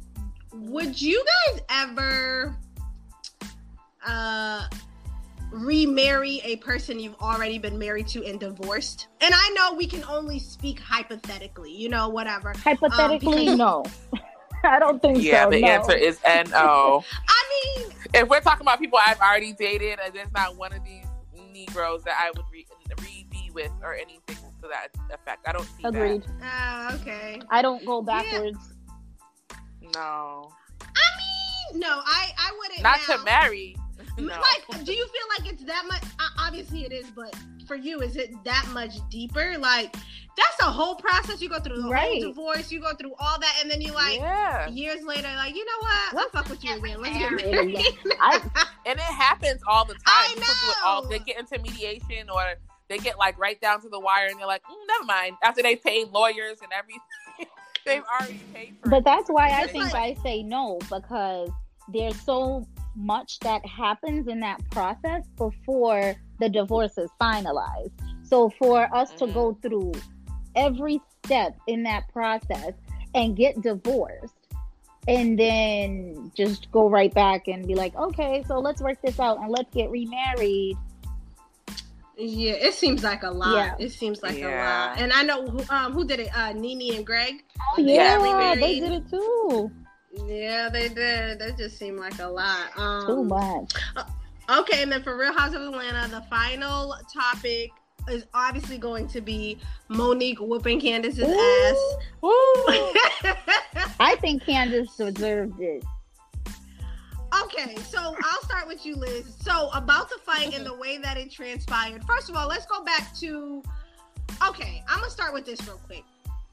[0.54, 2.56] Would you guys ever
[4.06, 4.68] uh,
[5.50, 9.08] remarry a person you've already been married to and divorced?
[9.20, 12.52] And I know we can only speak hypothetically, you know, whatever.
[12.56, 13.84] Hypothetically, because- no.
[14.66, 15.50] I don't think Yeah, so.
[15.50, 15.68] Yeah, the no.
[15.68, 16.18] answer is
[16.50, 17.04] no.
[17.28, 20.82] I mean, if we're talking about people I've already dated, and there's not one of
[20.84, 21.04] these
[21.52, 22.66] Negroes that I would re,
[23.02, 25.46] re be with or anything to that effect.
[25.46, 26.24] I don't see Agreed.
[26.42, 27.40] uh, okay.
[27.50, 28.56] I don't go backwards.
[28.68, 28.73] that.
[29.94, 32.82] No, I mean, no, I, I wouldn't.
[32.82, 33.16] not now.
[33.16, 33.76] to marry.
[34.18, 34.26] No.
[34.68, 36.02] Like, do you feel like it's that much?
[36.20, 37.34] uh, Obviously, it is, but
[37.66, 39.56] for you, is it that much deeper?
[39.58, 39.92] Like,
[40.36, 41.40] that's a whole process.
[41.40, 42.22] You go through the Right.
[42.22, 45.54] whole divorce, you go through all that, and then you like yeah, years later, like,
[45.54, 46.14] you know what?
[46.16, 47.00] I'll fuck with you again.
[47.00, 47.98] Let's get married married.
[48.20, 48.40] I,
[48.86, 50.02] and it happens all the time.
[50.06, 51.02] I People all.
[51.06, 52.42] They get into mediation or
[52.88, 55.36] they get like right down to the wire, and they're like, mm, never mind.
[55.42, 57.00] After they paid lawyers and everything,
[57.84, 58.90] they've already paid for.
[58.90, 59.04] but it.
[59.04, 61.50] that's why I think I say no because
[61.88, 62.66] there's so
[62.96, 67.92] much that happens in that process before the divorce is finalized.
[68.22, 69.34] So for us to Mhm.
[69.34, 69.92] go through
[70.54, 72.72] every step in that process
[73.14, 74.34] and get divorced
[75.06, 79.38] and then just go right back and be like, okay, so let's work this out
[79.38, 80.76] and let's get remarried.
[82.16, 83.54] Yeah, it seems like a lot.
[83.54, 83.74] Yeah.
[83.78, 84.46] It seems like Yeah.
[84.48, 84.98] a lot.
[84.98, 86.36] And I know who, um, who did it?
[86.36, 87.44] Uh, Nene and Greg.
[87.76, 89.70] Oh yeah, they did it too.
[90.26, 91.40] Yeah, they did.
[91.40, 92.78] That just seemed like a lot.
[92.78, 93.72] Um, Too much.
[94.48, 97.70] Okay, and then for Real House of Atlanta, the final topic
[98.08, 101.74] is obviously going to be Monique whooping Candace's Ooh.
[102.22, 103.86] ass.
[103.98, 105.82] I think Candace deserved it.
[107.42, 109.36] Okay, so I'll start with you, Liz.
[109.40, 112.04] So about the fight and the way that it transpired.
[112.04, 113.62] First of all, let's go back to.
[114.48, 116.04] Okay, I'm gonna start with this real quick.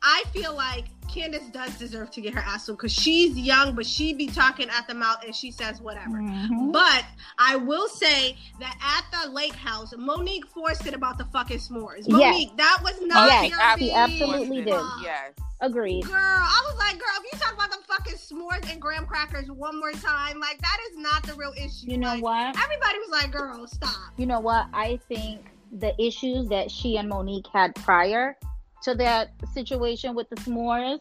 [0.03, 3.85] I feel like Candace does deserve to get her ass whooped because she's young, but
[3.85, 6.19] she be talking at the mouth and she says whatever.
[6.19, 6.71] Mhm.
[6.71, 7.03] But
[7.37, 12.05] I will say that at the lake house, Monique forced it about the fucking s'mores.
[12.07, 12.09] Yes.
[12.33, 13.93] Monique, that was not Yes, your she beef.
[13.93, 14.81] absolutely did.
[15.03, 15.33] Yes.
[15.59, 16.05] Agreed.
[16.05, 19.51] Girl, I was like, girl, if you talk about the fucking s'mores and graham crackers
[19.51, 21.87] one more time, like that is not the real issue.
[21.91, 22.55] You know Like, what?
[22.57, 23.95] Everybody was like, girl, stop.
[24.17, 24.67] You know what?
[24.73, 25.41] I think
[25.73, 28.37] the issues that she and Monique had prior
[28.83, 30.99] to that situation with the s'mores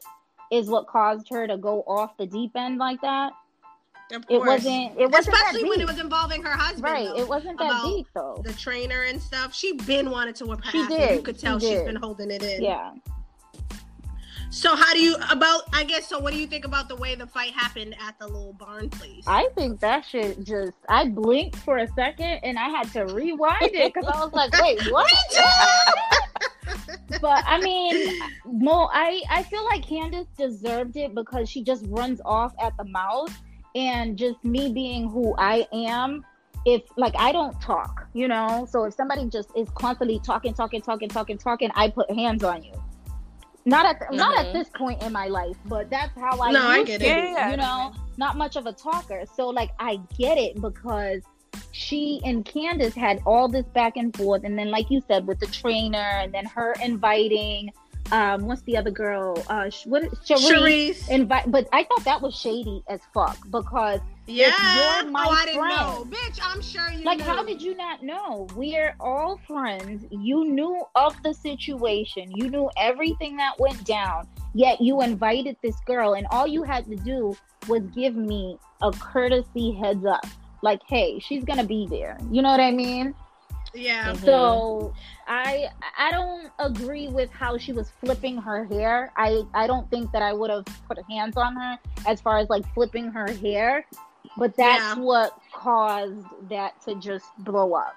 [0.50, 3.32] is what caused her to go off the deep end like that.
[4.28, 4.98] It wasn't.
[4.98, 6.82] It wasn't Especially when it was involving her husband.
[6.82, 7.04] right.
[7.06, 7.20] though.
[7.22, 8.42] It wasn't that about deep though.
[8.44, 9.54] the trainer and stuff.
[9.54, 11.14] She been wanted to whip her She did.
[11.16, 11.86] You could She tell she's did.
[11.86, 12.60] been holding it in.
[12.62, 12.92] Yeah.
[14.50, 15.62] So how do you about?
[15.72, 16.18] I guess so.
[16.18, 19.22] What do you think about the way the fight happened at the little barn place?
[19.26, 20.76] I think that shit just.
[20.88, 24.52] I blinked for a second and I had to rewind it because I was like,
[24.60, 25.12] wait, what?
[27.20, 32.20] but I mean, Mo, I I feel like Candace deserved it because she just runs
[32.24, 33.32] off at the mouth,
[33.76, 36.24] and just me being who I am.
[36.66, 40.82] If like I don't talk, you know, so if somebody just is constantly talking, talking,
[40.82, 42.79] talking, talking, talking, I put hands on you.
[43.64, 46.66] Not at the, not at this point in my life, but that's how I No,
[46.66, 47.14] I get to it.
[47.22, 47.50] be, Yeah.
[47.50, 49.24] you know, not much of a talker.
[49.34, 51.22] So like I get it because
[51.72, 55.40] she and Candace had all this back and forth, and then like you said with
[55.40, 57.70] the trainer, and then her inviting,
[58.12, 59.42] um, what's the other girl?
[59.48, 60.02] Uh, sh- what?
[60.24, 61.08] Sharice.
[61.08, 65.02] Invite, but I thought that was shady as fuck because yeah.
[65.02, 65.56] you're my oh, I friend.
[65.56, 66.38] know, bitch.
[66.42, 67.04] I'm sure you.
[67.04, 67.24] like knew.
[67.24, 72.70] how did you not know we're all friends you knew of the situation you knew
[72.76, 77.36] everything that went down yet you invited this girl and all you had to do
[77.68, 80.24] was give me a courtesy heads up
[80.62, 83.14] like hey she's gonna be there you know what i mean
[83.74, 84.12] Yeah.
[84.14, 84.92] So
[85.28, 90.10] i i don't agree with how she was flipping her hair i i don't think
[90.10, 93.86] that i would have put hands on her as far as like flipping her hair
[94.36, 95.02] but that's Yeah.
[95.02, 97.94] what caused that to just blow up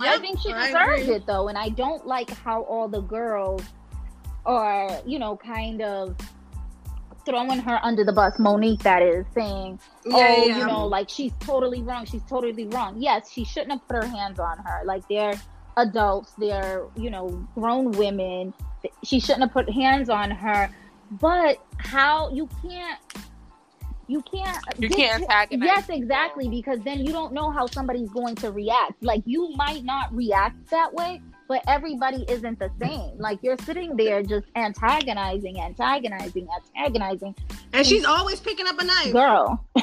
[0.00, 3.62] I think she I deserved it though, and I don't like how all the girls
[4.46, 6.16] are, you know, kind of
[7.28, 8.38] throwing her under the bus.
[8.38, 12.06] Monique, that is saying, Yeah, "Oh, yeah, you know, like she's totally wrong.
[12.06, 14.82] She's totally wrong." Yes, she shouldn't have put her hands on her.
[14.84, 15.34] Like they're
[15.76, 16.32] adults.
[16.38, 18.54] They're you know grown women.
[19.02, 20.70] She shouldn't have put hands on her.
[21.10, 23.00] But how you can't.
[24.06, 24.64] You can't.
[24.78, 25.66] You can't antagonize.
[25.66, 26.48] Yes, exactly.
[26.48, 29.02] Because then you don't know how somebody's going to react.
[29.02, 33.18] Like you might not react that way, but everybody isn't the same.
[33.18, 37.34] Like you're sitting there just antagonizing, antagonizing, antagonizing.
[37.72, 39.12] And she's always picking up a knife.
[39.12, 39.64] Girl,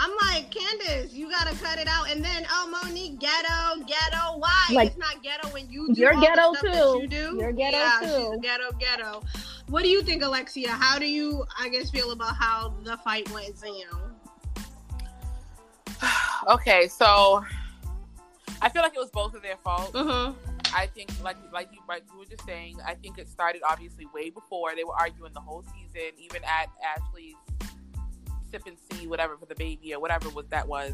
[0.00, 2.08] I'm like, Candace, you gotta cut it out.
[2.08, 4.38] And then, oh, Monique, ghetto, ghetto.
[4.38, 4.66] Why?
[4.70, 6.98] Like, it's not ghetto when you do you're all the ghetto stuff that too.
[7.02, 7.38] You do.
[7.40, 8.30] You're ghetto yeah, too.
[8.32, 9.22] She's ghetto, ghetto.
[9.68, 10.70] What do you think, Alexia?
[10.70, 14.14] How do you, I guess, feel about how the fight went down?
[16.48, 17.44] Okay, so
[18.62, 19.92] I feel like it was both of their fault.
[19.92, 20.36] Mm-hmm.
[20.74, 24.06] I think, like like you like you were just saying, I think it started obviously
[24.14, 27.34] way before they were arguing the whole season, even at Ashley's
[28.50, 30.92] sip and see whatever for the baby or whatever was that was.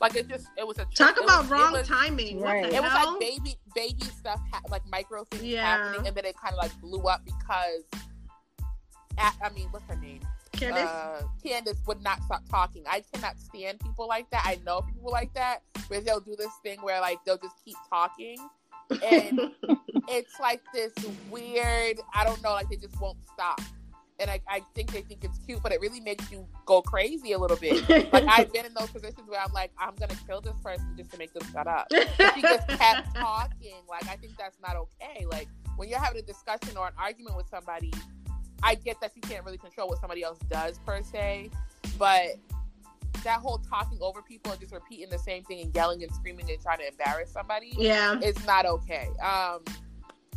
[0.00, 2.40] Like it just it was a Talk about was- wrong It was, timing.
[2.40, 2.62] Right.
[2.62, 5.64] What the it was like baby baby stuff, ha- like micro things Yeah.
[5.64, 7.84] happening, and then it kind of like blew up because.
[9.18, 10.20] I mean, what's her name?
[10.56, 10.88] Candace?
[10.88, 12.84] uh, Candace would not stop talking.
[12.88, 14.42] I cannot stand people like that.
[14.44, 17.76] I know people like that where they'll do this thing where like they'll just keep
[17.88, 18.36] talking,
[18.90, 19.40] and
[20.08, 20.92] it's like this
[21.30, 21.98] weird.
[22.14, 23.60] I don't know, like they just won't stop.
[24.18, 27.32] And I, I think they think it's cute, but it really makes you go crazy
[27.32, 27.86] a little bit.
[28.12, 31.10] Like I've been in those positions where I'm like, I'm gonna kill this person just
[31.10, 31.86] to make them shut up.
[31.90, 33.74] But she just kept talking.
[33.88, 35.26] Like I think that's not okay.
[35.26, 37.92] Like when you're having a discussion or an argument with somebody,
[38.62, 41.50] I get that you can't really control what somebody else does per se,
[41.98, 42.36] but
[43.24, 46.48] that whole talking over people and just repeating the same thing and yelling and screaming
[46.50, 48.18] and trying to embarrass somebody yeah.
[48.22, 49.08] it's not okay.
[49.20, 49.60] Um,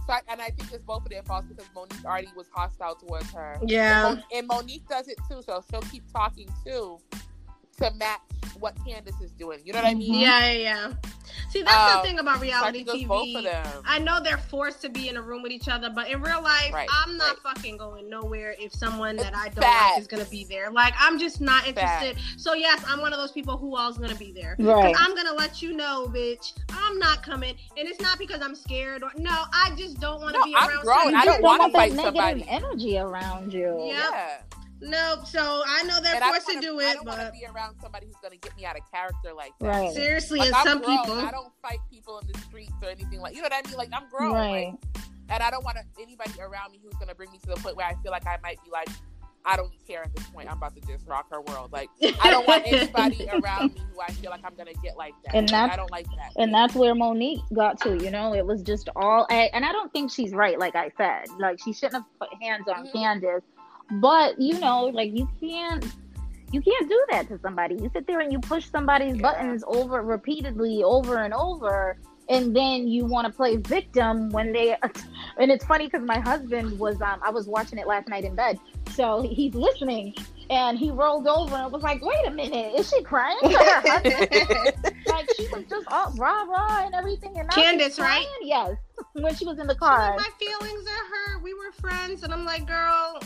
[0.08, 2.96] so I, and I think it's both of their faults because Monique already was hostile
[2.96, 3.60] towards her.
[3.64, 4.08] Yeah.
[4.08, 7.00] And, Mon- and Monique does it too, so she'll keep talking too
[7.80, 8.20] to match
[8.60, 9.60] what Candace is doing.
[9.64, 10.14] You know what I mean?
[10.16, 10.94] Yeah, yeah, yeah.
[11.50, 13.08] See, that's Um, the thing about reality think TV.
[13.08, 13.84] both of them.
[13.88, 16.42] I know they're forced to be in a room with each other, but in real
[16.42, 17.56] life, Right, I'm not right.
[17.56, 19.92] fucking going nowhere if someone that I don't facts.
[19.94, 20.70] like is gonna be there.
[20.72, 22.04] Like, I'm just not Facts.
[22.04, 22.18] interested.
[22.38, 24.56] So yes, I'm one of those people who all's gonna be there.
[24.60, 24.94] right?
[24.98, 26.54] I'm gonna let you know, bitch.
[26.74, 29.46] I'm not coming, and it's not because I'm scared or no.
[29.54, 30.82] I just don't want to No, be I'm around.
[30.84, 31.16] grown.
[31.16, 31.44] I don't You people.
[31.50, 32.46] wanna fight negative somebody.
[32.50, 33.86] energy around you.
[33.88, 34.10] Yeah.
[34.12, 34.38] Yeah.
[34.82, 35.26] Nope.
[35.28, 37.20] So I know they're And I forced don't to wanna, do I it, don't want
[37.20, 39.68] to but be around somebody who's going to get me out of character like that.
[39.68, 39.94] Right.
[39.94, 40.98] seriously, Like, and I'm some grown.
[41.00, 41.20] people.
[41.20, 43.36] I don't fight people in the streets or anything like.
[43.36, 43.78] You know what I mean?
[43.78, 44.34] Like I'm grown.
[44.34, 44.72] Right.
[44.72, 47.56] Like, and I don't want anybody around me who's going to bring me to the
[47.58, 48.90] point where I feel like I might be like,
[49.46, 50.50] I don't care at this point.
[50.52, 51.72] I'm about to just rock her world.
[51.72, 51.90] Like
[52.22, 55.14] I don't want anybody around me who I feel like I'm going to get like
[55.26, 55.36] that.
[55.36, 56.32] And Like, that's- I don't like that.
[56.38, 57.98] and that's where Monique got to.
[58.04, 60.58] You know, it was just all, and I don't think she's right.
[60.60, 62.94] Like I said, like she shouldn't have put hands on Mhm.
[62.94, 63.44] Candace.
[63.92, 65.86] But you know, like you can't,
[66.52, 67.76] you can't do that to somebody.
[67.76, 69.22] You sit there and you push somebody's Yeah.
[69.22, 71.98] buttons over repeatedly, over and over,
[72.30, 74.76] and then you want to play victim when they.
[75.38, 78.36] And it's funny because my husband was, um, I was watching it last night in
[78.36, 78.60] bed,
[78.92, 80.14] so he's listening.
[80.50, 83.82] And he rolled over and was like, "Wait a minute, is she crying for her
[83.82, 84.28] husband?"
[85.08, 87.38] like she was just all rah rah and everything.
[87.38, 88.26] And Candace, right?
[88.42, 88.76] Yes,
[89.14, 90.18] when she was in the car.
[90.18, 91.44] like, my feelings are hurt.
[91.44, 93.22] We were friends, and I'm like, girl.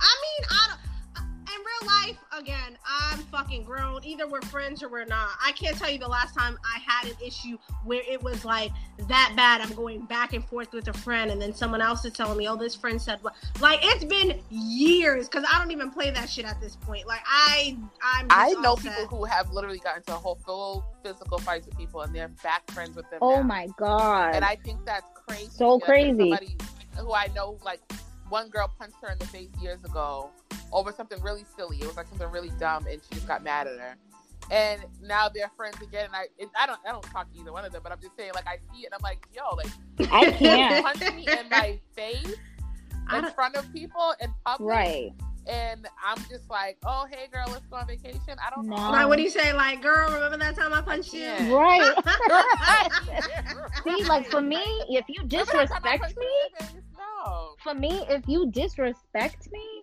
[0.00, 0.78] I mean, I don't.
[1.16, 4.04] Uh, in real life, again, I'm fucking grown.
[4.04, 5.30] Either we're friends or we're not.
[5.44, 8.70] I can't tell you the last time I had an issue where it was like
[9.08, 9.60] that bad.
[9.60, 12.48] I'm going back and forth with a friend, and then someone else is telling me,
[12.48, 16.28] "Oh, this friend said what?" Like it's been years because I don't even play that
[16.28, 17.06] shit at this point.
[17.06, 18.28] Like I, I'm.
[18.28, 18.96] Just I know upset.
[18.96, 22.28] people who have literally gotten into a whole full physical fights with people, and they're
[22.42, 23.20] back friends with them.
[23.22, 23.42] oh now.
[23.42, 24.34] my god!
[24.34, 25.48] And I think that's crazy.
[25.50, 26.30] So crazy.
[26.30, 26.56] Somebody
[26.96, 27.80] who I know, like
[28.28, 30.30] one girl punched her in the face years ago
[30.72, 31.78] over something really silly.
[31.80, 33.96] It was like something really dumb, and she just got mad at her.
[34.50, 36.06] And now they're friends again.
[36.06, 38.00] And I, it, I don't, I don't talk to either one of them, but I'm
[38.00, 40.84] just saying, like I see it, and I'm like, yo, like I you can't.
[40.84, 42.34] punch me in my face
[43.14, 45.12] in front of people in public, right.
[45.48, 48.20] And I'm just like, oh, hey, girl, let's go on vacation.
[48.28, 48.76] I don't know.
[48.76, 49.54] Like, what do you say?
[49.54, 51.30] Like, girl, remember that time I punched you?
[51.50, 51.94] Right.
[53.82, 56.26] See, See, like for me, if you disrespect me,
[57.24, 57.54] no.
[57.62, 59.82] for me, if you disrespect me,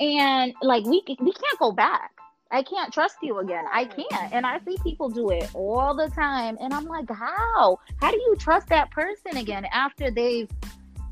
[0.00, 2.12] and like we we can't go back.
[2.48, 3.64] I can't trust you again.
[3.72, 4.32] I can't.
[4.32, 7.80] And I see people do it all the time, and I'm like, how?
[8.00, 10.48] How do you trust that person again after they've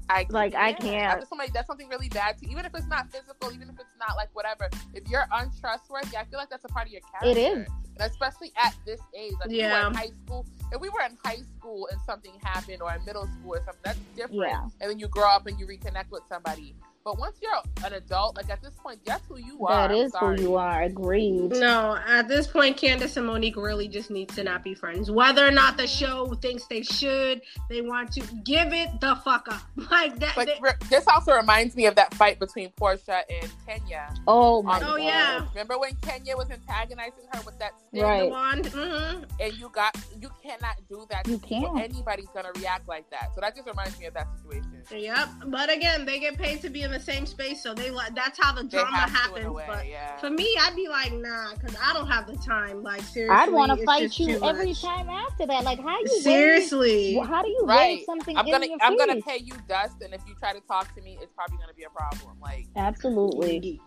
[0.08, 0.80] I Like, I can't.
[0.84, 1.12] can't.
[1.14, 3.74] After somebody does something really bad to you, even if it's not physical, even if
[3.76, 7.00] it's not like whatever, if you're untrustworthy, I feel like that's a part of your
[7.10, 7.28] character.
[7.30, 9.32] It is, And especially at this age.
[9.40, 9.86] Like if we were Yeah.
[9.88, 10.46] in high school.
[10.72, 13.80] If we were in high school and something happened or in middle school or something,
[13.84, 14.34] that's different.
[14.50, 14.62] Yeah.
[14.80, 16.74] And then you grow up and you reconnect with somebody.
[17.04, 17.52] But once you're
[17.84, 19.88] an adult, like at this point, guess who you are.
[19.88, 20.84] That is who you are.
[20.84, 21.50] Agreed.
[21.50, 25.10] No, at this point, Candace and Monique really just need to not be friends.
[25.10, 29.46] Whether or not the show thinks they should, they want to give it the fuck
[29.50, 29.60] up.
[29.90, 30.32] Like that.
[30.34, 34.12] But they- re- this also reminds me of that fight between Porsha and Kenya.
[34.26, 34.96] Oh my Oh, god.
[35.02, 35.46] yeah.
[35.50, 38.02] Remember when Kenya was antagonizing her with that stick?
[38.02, 38.20] Right.
[38.22, 38.66] the wand.
[38.68, 41.28] hmm And you got you cannot do that.
[41.28, 41.78] You can't.
[41.78, 43.32] Anybody's gonna react like that.
[43.34, 44.82] So that just reminds me of that situation.
[44.90, 45.28] Yep.
[45.48, 48.38] But again, they get paid to be in the same space, so they like that's
[48.38, 49.54] how the drama have to in happens.
[49.54, 50.16] way, but yeah.
[50.18, 52.82] for me, I'd be like, nah, because I don't have the time.
[52.82, 54.80] Like seriously, I'd want to fight you every much.
[54.82, 55.64] time after that.
[55.64, 57.16] Like, how you Seriously.
[57.18, 57.98] Wave, how do you Right.
[57.98, 60.60] wave something I'm gonna your I'm gonna pay you dust, and if you try to
[60.60, 62.38] talk to me, it's probably gonna be a problem.
[62.40, 63.80] Like Absolutely.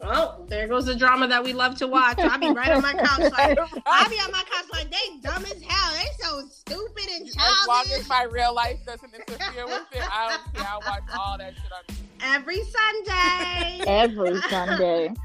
[0.00, 2.18] Well, there goes the drama that we love to watch.
[2.18, 5.44] I'll be right on my couch like I'll be on my couch like they dumb
[5.44, 5.92] as hell.
[5.94, 8.00] They so stupid and as long childish.
[8.00, 10.66] as my real life doesn't interfere with it, I don't care.
[10.68, 13.84] I watch all that shit on Every Sunday.
[13.86, 15.14] Every Sunday.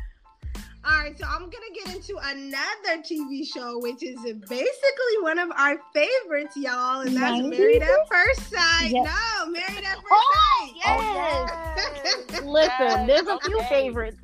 [0.83, 4.17] All right, so I'm gonna get into another TV show, which is
[4.49, 7.49] basically one of our favorites, y'all, and that's 90s?
[7.51, 8.89] Married at First Sight.
[8.89, 9.03] Yeah.
[9.03, 12.31] No, Married at oh, First Oh, Sight.
[12.31, 12.41] yes.
[12.43, 14.17] Listen, there's a few favorites.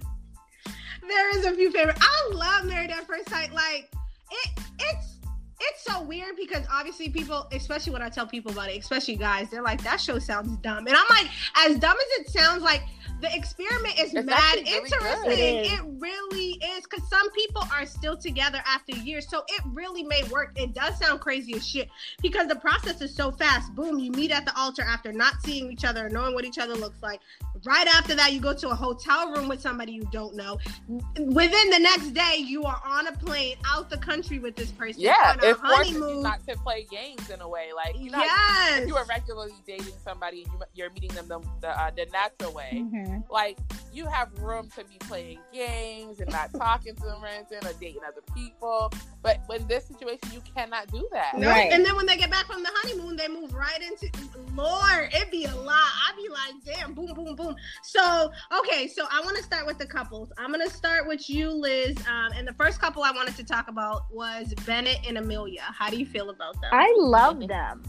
[1.08, 2.02] There is a few favorites.
[2.02, 3.54] I love Married at First Sight.
[3.54, 3.91] Like
[4.32, 5.17] it, it's
[5.60, 9.50] it's so weird because obviously people, especially when I tell people about it, especially guys,
[9.50, 12.84] they're like, "That show sounds dumb," and I'm like, as dumb as it sounds, like
[13.22, 15.24] the experiment is It's mad really interesting.
[15.24, 15.39] good.
[15.39, 20.24] It really is because some people are still together after years, so it really may
[20.26, 20.52] work.
[20.56, 21.89] It does sound crazy as shit
[22.22, 23.74] because the process is so fast.
[23.74, 26.76] Boom, you meet at the altar after not seeing each other, knowing what each other
[26.76, 27.20] looks like.
[27.67, 30.58] Right after that, you go to a hotel room with somebody you don't know.
[30.88, 35.01] Within the next day, you are on a plane out the country with this person.
[35.01, 36.23] Yeah, on a it forces you honeymoon.
[36.23, 37.71] not to play games in a way.
[37.75, 38.84] Like you know, yes.
[38.84, 42.06] if you are regularly dating somebody and you, you're meeting them the the, uh, the
[42.13, 43.30] natural way, Mhm.
[43.30, 43.58] like
[43.91, 47.73] you have room to be playing games and not talking to them or anything or
[47.82, 48.93] dating other people.
[49.21, 51.38] But in this situation, you cannot do that.
[51.38, 51.69] No, Right.
[51.73, 54.10] and then when they get back from the honeymoon, they move right into
[54.56, 55.13] Lord.
[55.13, 55.75] It'd be a lot.
[56.08, 57.56] I'd be like, damn, boom, boom, boom.
[57.84, 60.32] So, okay, so I want to start with the couples.
[60.38, 61.96] I'm gonna start with you, Liz.
[62.08, 65.62] Um, and the first couple I wanted to talk about was Bennett and Amelia.
[65.62, 66.70] How do you feel about them?
[66.74, 67.84] I love them.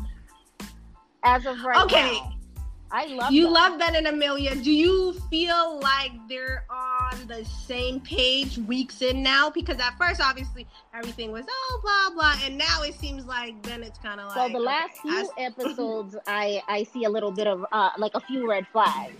[1.24, 2.12] As of right Okay.
[2.12, 2.32] now.
[2.90, 3.52] I love you them.
[3.52, 4.54] love Ben and Amelia.
[4.54, 9.50] Do you feel like they're on the same page weeks in now?
[9.50, 13.98] Because at first, obviously, everything was oh blah blah, and now it seems like Bennett's
[13.98, 14.36] kind of like.
[14.36, 17.90] So the last okay, few I- episodes, I I see a little bit of uh
[17.98, 19.12] like a few red flags.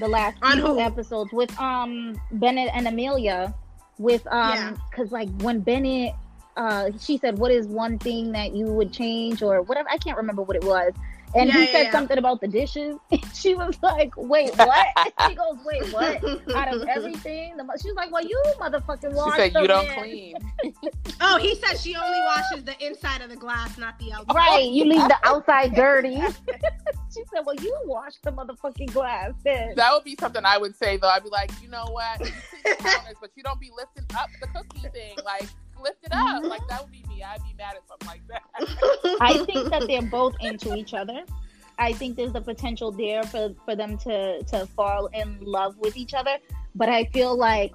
[0.00, 0.80] The last On few who?
[0.80, 3.54] episodes with um Bennett and Amelia,
[3.98, 4.74] with um Yeah.
[4.90, 6.14] because like when Bennett
[6.56, 10.16] uh she said what is one thing that you would change or whatever I can't
[10.16, 10.92] remember what it was.
[11.34, 11.92] And Yeah, he said yeah.
[11.92, 12.96] something about the dishes.
[13.34, 14.86] she was like, "Wait, what?"
[15.28, 16.22] she goes, "Wait, what?"
[16.56, 19.86] Out of everything, the mo- she like, "Well, you motherfucking She wash said you don't
[19.86, 20.36] in." clean.
[21.22, 24.34] Oh, he said she only washes the inside of the glass, not the outside.
[24.34, 26.16] Right, you leave the outside dirty.
[26.16, 29.74] she said, "Well, you wash the motherfucking glass." Then.
[29.76, 31.08] That would be something I would say though.
[31.08, 32.20] I'd be like, you know what?
[32.20, 35.16] You clean the counters, but you don't be lifting up the cookie thing.
[35.24, 35.48] Like
[35.82, 36.44] lift it up.
[36.44, 37.22] Like that would be me.
[37.22, 39.18] I'd be mad at something like that.
[39.20, 41.24] I think that they're both into each other.
[41.78, 45.96] I think there's the potential there for for them to to fall in love with
[45.96, 46.36] each other.
[46.74, 47.72] But I feel like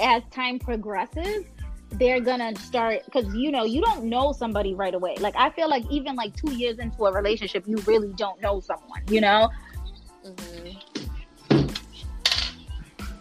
[0.00, 1.44] as time progresses,
[1.92, 5.16] they're gonna start because you know you don't know somebody right away.
[5.18, 8.60] Like I feel like even like two years into a relationship, you really don't know
[8.60, 9.02] someone.
[9.08, 9.50] You know,
[10.24, 10.76] Mm-hmm.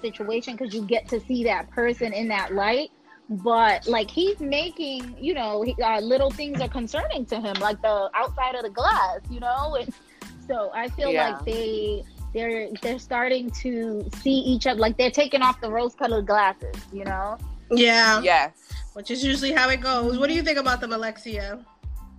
[0.01, 2.91] situation because you get to see that person in that light.
[3.29, 7.79] But like he's making, you know, he, uh, little things are concerning to him, like
[7.81, 9.75] the outside of the glass, you know.
[9.79, 9.93] And
[10.47, 11.29] so I feel Yeah.
[11.29, 16.25] like they they're they're starting to see each other, like they're taking off the rose-colored
[16.25, 17.37] glasses, you know.
[17.71, 18.51] yeah, Yes.
[18.93, 20.17] which is usually how it goes.
[20.17, 21.63] What do you think about them, Alexia?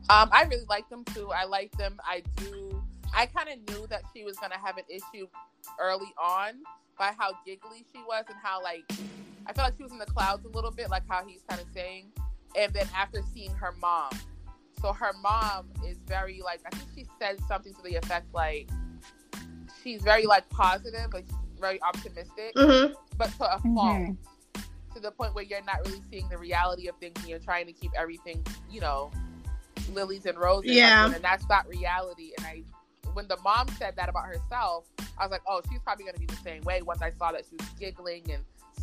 [0.09, 1.31] Um, I really like them too.
[1.33, 1.99] I like them.
[2.05, 2.81] I do.
[3.12, 5.27] I kind of knew that she was gonna have an issue
[5.81, 6.53] early on
[7.00, 8.84] by how giggly she was and how like
[9.46, 11.60] I felt like she was in the clouds a little bit, like how he's kind
[11.60, 12.12] of saying.
[12.56, 14.10] And then after seeing her mom,
[14.82, 18.68] so her mom is very like I think she said something to the effect like
[19.82, 21.26] she's very like positive, like
[21.58, 22.92] very optimistic, Mm-hmm.
[23.16, 24.16] but to a fault Mhm.
[24.94, 27.66] to the point where you're not really seeing the reality of things and you're trying
[27.66, 29.10] to keep everything, you know,
[29.92, 30.72] lilies and roses.
[30.72, 31.06] Yeah.
[31.14, 32.32] And that's not reality.
[32.38, 32.62] And I,
[33.14, 34.87] when the mom said that about herself,
[35.18, 37.33] I was like, oh, she's probably going to be the same way once I saw
[37.33, 38.42] that she was giggling and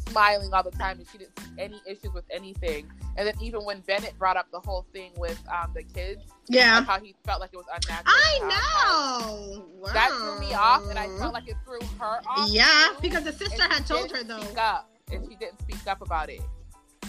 [0.10, 2.90] smiling all the time, and she didn't see any issues with anything.
[3.18, 6.84] And then even when Bennett brought up the whole thing with um, the kids, Yeah.
[6.84, 8.04] how he felt like it was unnatural.
[8.08, 9.66] I know.
[9.80, 9.93] Wow.
[9.93, 12.49] That threw me off, and I felt like it threw her off.
[12.49, 13.01] Yeah, too.
[13.01, 14.39] because the sister And had she told her though.
[14.41, 16.41] Speak up, and she didn't speak up about it.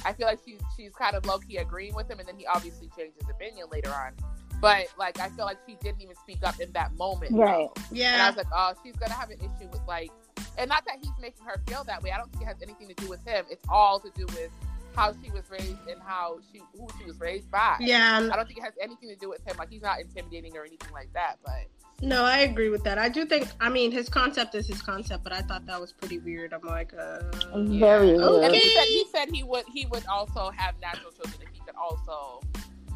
[0.04, 2.46] I feel like she's she's kind of low key agreeing with him, and then he
[2.46, 4.12] obviously changed his opinion later on.
[4.60, 7.32] But like, I feel like she didn't even speak up in that moment.
[7.32, 7.38] though.
[7.42, 7.68] Right.
[7.92, 10.10] And I was like, oh, she's gonna have an issue with like,
[10.56, 12.10] and not that he's making her feel that way.
[12.10, 13.44] I don't think it has anything to do with him.
[13.50, 14.50] It's all to do with
[14.96, 17.76] how she was raised and how she who she was raised by.
[17.78, 18.28] Yeah.
[18.32, 19.56] I don't think it has anything to do with him.
[19.56, 21.36] Like he's not intimidating or anything like that.
[21.44, 21.66] But
[22.02, 22.98] No, I agree with that.
[22.98, 23.46] I do think.
[23.60, 26.52] I mean, his concept is his concept, but I thought that was pretty weird.
[26.52, 27.20] I'm like, uh,
[27.54, 28.52] Very And weird.
[28.54, 31.76] he said he said he would he would also have natural children if he could
[31.76, 32.40] also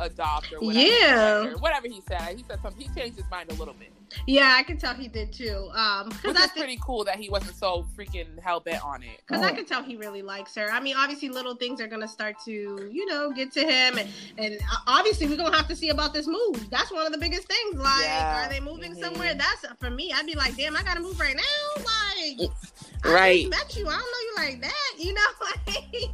[0.00, 0.86] adopt or whatever.
[0.88, 1.44] Yeah.
[1.44, 2.36] or whatever he said.
[2.36, 2.80] He said something.
[2.88, 3.92] He changed his mind a little bit,
[4.26, 5.70] yeah, I can tell he did too.
[5.74, 6.56] Um, which because is I think.
[6.58, 9.22] pretty cool that he wasn't so freaking hell bent on it.
[9.26, 10.70] Because I can tell he really likes her.
[10.70, 12.50] I mean, obviously, little things are gonna start to,
[12.92, 16.12] you know, get to him, and, and uh, obviously, we're gonna have to see about
[16.12, 16.68] this move.
[16.70, 17.76] That's one of the biggest things.
[17.76, 18.46] Like, Yeah.
[18.46, 19.00] are they moving Mhm.
[19.00, 19.34] somewhere?
[19.34, 20.12] That's for me.
[20.14, 21.82] I'd be like, damn, I gotta move right now.
[21.82, 22.50] Like,
[23.04, 23.40] I Right.
[23.46, 23.88] just met you.
[23.88, 24.72] I don't know you like that.
[24.98, 26.10] You know, like,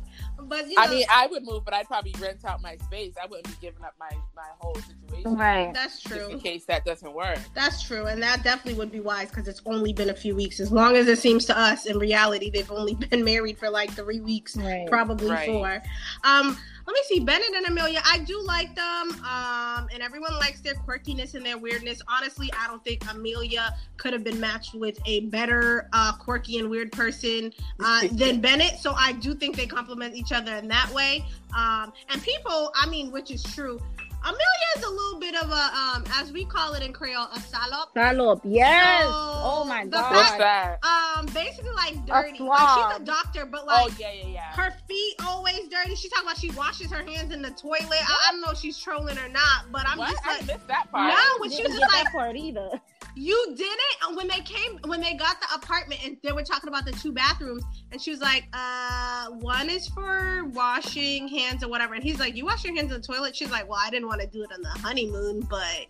[0.48, 3.14] but you know, I mean, I would move, but I'd probably rent out my space.
[3.22, 5.72] I wouldn't be giving up my my whole situation Right.
[5.74, 7.38] that's just in case that doesn't work.
[7.54, 10.60] That's true, and that definitely would be wise because it's only been a few weeks.
[10.60, 13.90] As long as it seems to us, in reality, they've only been married for like
[13.92, 14.56] three weeks.
[14.56, 14.86] Right.
[14.88, 15.46] probably Right.
[15.46, 15.82] four.
[16.24, 16.56] Um,
[16.88, 18.00] let me see, Bennett and Amelia.
[18.02, 22.00] I do like them, um, and everyone likes their quirkiness and their weirdness.
[22.08, 26.70] Honestly, I don't think Amelia could have been matched with a better uh, quirky and
[26.70, 28.78] weird person uh, than Bennett.
[28.78, 31.26] So I do think they complement each other in that way.
[31.54, 33.78] Um, and people, I mean, which is true.
[34.22, 37.40] Amelia is a little bit of a, um, as we call it in Creole, a
[37.40, 37.90] salop.
[37.94, 38.40] Salop.
[38.44, 39.04] Yes.
[39.04, 40.12] So, oh my god.
[40.14, 40.38] What's fact-
[40.82, 41.18] that?
[41.18, 42.38] Um, basically like dirty.
[42.42, 44.52] Like she's a doctor, but like oh yeah, yeah, yeah.
[44.52, 45.94] her feet always dirty.
[45.94, 47.82] She talking about she washes her hands in the toilet.
[47.90, 50.10] I, I don't know if she's trolling or not, but I'm what?
[50.10, 51.12] just I like, missed that part.
[51.12, 52.70] no, when she was Didn't just get like, that part either.
[53.18, 54.16] You did it.
[54.16, 57.12] When they came, when they got the apartment, and they were talking about the two
[57.12, 61.94] bathrooms, and she was like, uh, one is for washing hands or whatever.
[61.94, 63.34] And he's like, you wash your hands in the toilet.
[63.34, 65.86] She's like, well, I didn't want to do it on the honeymoon, but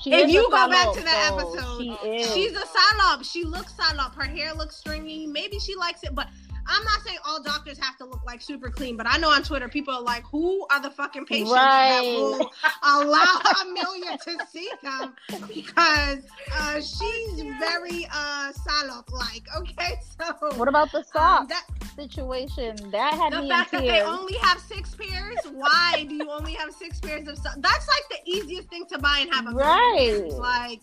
[0.00, 2.24] She If you go back to that episode, she.
[2.34, 3.24] She's a salop.
[3.24, 4.14] She looks salop.
[4.14, 5.26] Her hair looks stringy.
[5.26, 6.28] Maybe she likes it, but
[6.68, 8.96] I'm not saying all doctors have to look like super clean.
[8.96, 12.50] But I know on Twitter people are like, "Who are the fucking patients that will
[12.82, 15.14] allow Amelia to see them?"
[15.48, 16.20] Because
[16.54, 19.44] uh, she's very uh, salop like.
[19.56, 21.64] Okay, so What about the um, that,
[21.96, 22.76] situation?
[22.90, 25.38] That had the fact that they only have six pairs.
[25.52, 27.56] Why do you only have six pairs of socks?
[27.60, 29.96] That's like the easiest thing to buy and have a Right.
[30.20, 30.34] pairs.
[30.34, 30.80] Like.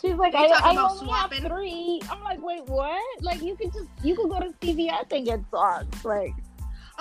[0.00, 1.42] She's like, I, talking I about only swapping.
[1.42, 2.00] have three.
[2.10, 3.00] I'm like, wait, what?
[3.22, 6.04] Like, you could just, you could go to CVS and get socks.
[6.04, 6.32] Like,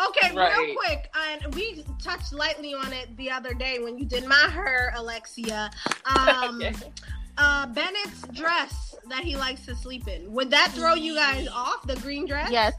[0.10, 0.58] Okay, Right.
[0.58, 4.48] real quick, and we touched lightly on it the other day when you did my
[4.50, 5.70] hair, Alexia.
[6.06, 6.74] Um, Okay.
[7.38, 10.32] uh, Bennett's dress that he likes to sleep in.
[10.32, 12.50] Would that throw you guys off the green dress?
[12.52, 12.74] yes.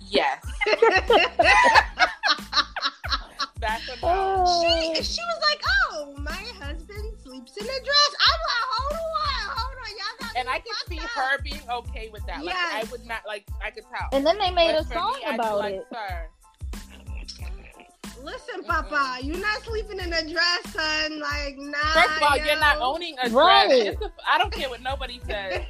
[0.00, 0.44] Yes.
[3.60, 4.44] That's a no.
[4.94, 5.62] She she was like,
[5.92, 8.14] "Oh, my husband sleeps in a dress."
[10.42, 12.44] And I can see up." her being okay with that.
[12.44, 12.84] Like Yes.
[12.88, 14.08] I would not like I could tell.
[14.10, 15.86] And then they made But a song me, about like, it.
[15.92, 16.28] Sir,
[18.22, 21.18] Listen, Papa, you're not sleeping in a dress, son.
[21.20, 21.76] Like, nah.
[21.92, 22.44] First of all, yo.
[22.44, 23.32] you're not owning a dress.
[23.32, 23.86] Right.
[23.88, 25.62] It's a, I don't care what nobody says.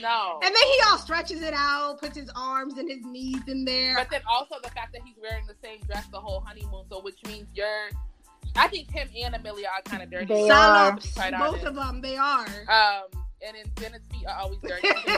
[0.00, 0.40] No.
[0.42, 3.94] And then he all stretches it out, puts his arms and his knees in there.
[3.96, 7.00] But then also the fact that he's wearing the same dress the whole honeymoon, so
[7.00, 7.90] which means you're.
[8.56, 10.26] I think him and Amelia are kind of dirty.
[10.26, 10.98] They to are.
[11.00, 11.64] Salops, both honest.
[11.64, 12.46] of them, they are.
[12.68, 13.02] Um,
[13.46, 14.88] and then Bennett's feet are always dirty.
[15.06, 15.16] too.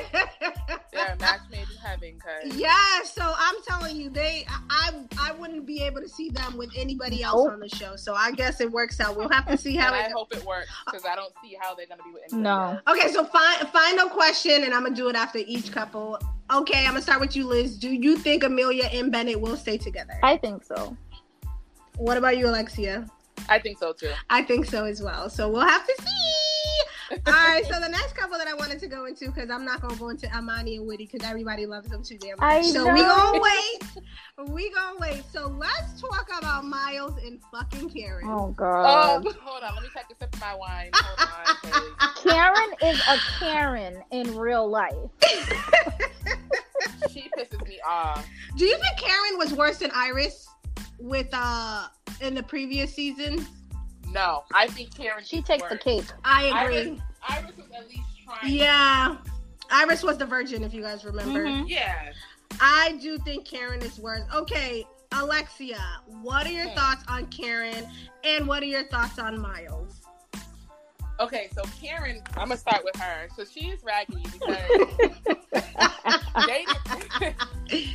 [0.92, 5.32] They're a match made in heaven, cause yeah, so I'm telling you, they, I, I
[5.32, 7.52] wouldn't be able to see them with anybody else Nope.
[7.52, 7.96] on the show.
[7.96, 9.16] So I guess it works out.
[9.16, 10.12] We'll have to see how and I it.
[10.12, 12.42] hope it works because I don't see how they're gonna be with anybody.
[12.42, 12.80] No.
[12.86, 12.98] else.
[12.98, 16.18] Okay, so fi- final question, and I'm gonna do it after each couple.
[16.52, 17.78] Okay, I'm gonna start with you, Liz.
[17.78, 20.18] Do you think Amelia and Bennett will stay together?
[20.22, 20.96] I think so.
[21.96, 23.06] What about you, Alexia?
[23.48, 24.10] I think so too.
[24.28, 25.30] I think so as well.
[25.30, 26.06] So we'll have to see.
[27.26, 27.64] All right.
[27.66, 30.10] So the next couple that I wanted to go into because I'm not gonna go
[30.10, 32.42] into Amani and Woody because everybody loves them too damn much.
[32.42, 32.94] I so know.
[32.94, 33.40] we gonna
[34.38, 34.48] wait.
[34.50, 35.24] We gonna wait.
[35.32, 38.26] So let's talk about Miles and fucking Karen.
[38.28, 39.26] Oh Oh, god.
[39.42, 39.74] hold on.
[39.74, 40.90] Let me take a sip of my wine.
[40.94, 41.96] Hold on.
[41.98, 44.94] 'cause Karen is a Karen in real life.
[47.10, 48.26] She pisses me off.
[48.56, 50.48] Do you think Karen was worse than Iris
[50.98, 51.88] with uh
[52.20, 53.46] in the previous season?
[54.12, 55.22] No, I think Karen.
[55.24, 56.04] She is takes the cake.
[56.24, 57.00] I agree.
[57.28, 58.52] Iris was at least trying.
[58.54, 59.16] Yeah.
[59.70, 61.44] Iris was the virgin, if you guys remember.
[61.44, 61.68] Mhm.
[61.68, 62.12] Yeah.
[62.60, 64.22] I do think Karen is worse.
[64.34, 65.80] Okay, Alexia,
[66.22, 66.74] what are your Hmm.
[66.74, 67.88] thoughts on Karen
[68.24, 70.00] and what are your thoughts on Miles?
[71.20, 73.28] Okay, so Karen, I'm gonna start with her.
[73.36, 74.68] So she is raggedy because
[76.46, 76.64] they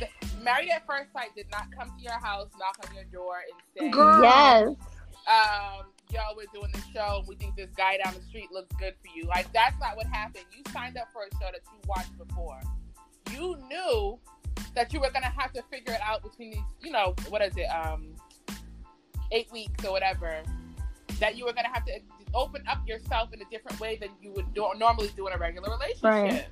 [0.42, 3.60] married at first sight did not come to your house, knock on your door, and
[3.76, 4.22] say, Girl.
[4.22, 4.68] yes.
[5.28, 7.18] um, yo, we're doing this show.
[7.18, 9.24] and We think this guy down the street looks good for you.
[9.26, 10.44] Like that's not what happened.
[10.56, 12.60] You signed up for a show that you watched before.
[13.32, 14.18] You knew
[14.74, 17.56] that you were gonna have to figure it out between these, you know, what is
[17.56, 18.14] it, um,
[19.32, 20.42] eight weeks or whatever.
[21.20, 21.98] That you were gonna have to
[22.34, 25.38] open up yourself in a different way than you would do- normally do in a
[25.38, 26.02] regular relationship.
[26.04, 26.46] Right.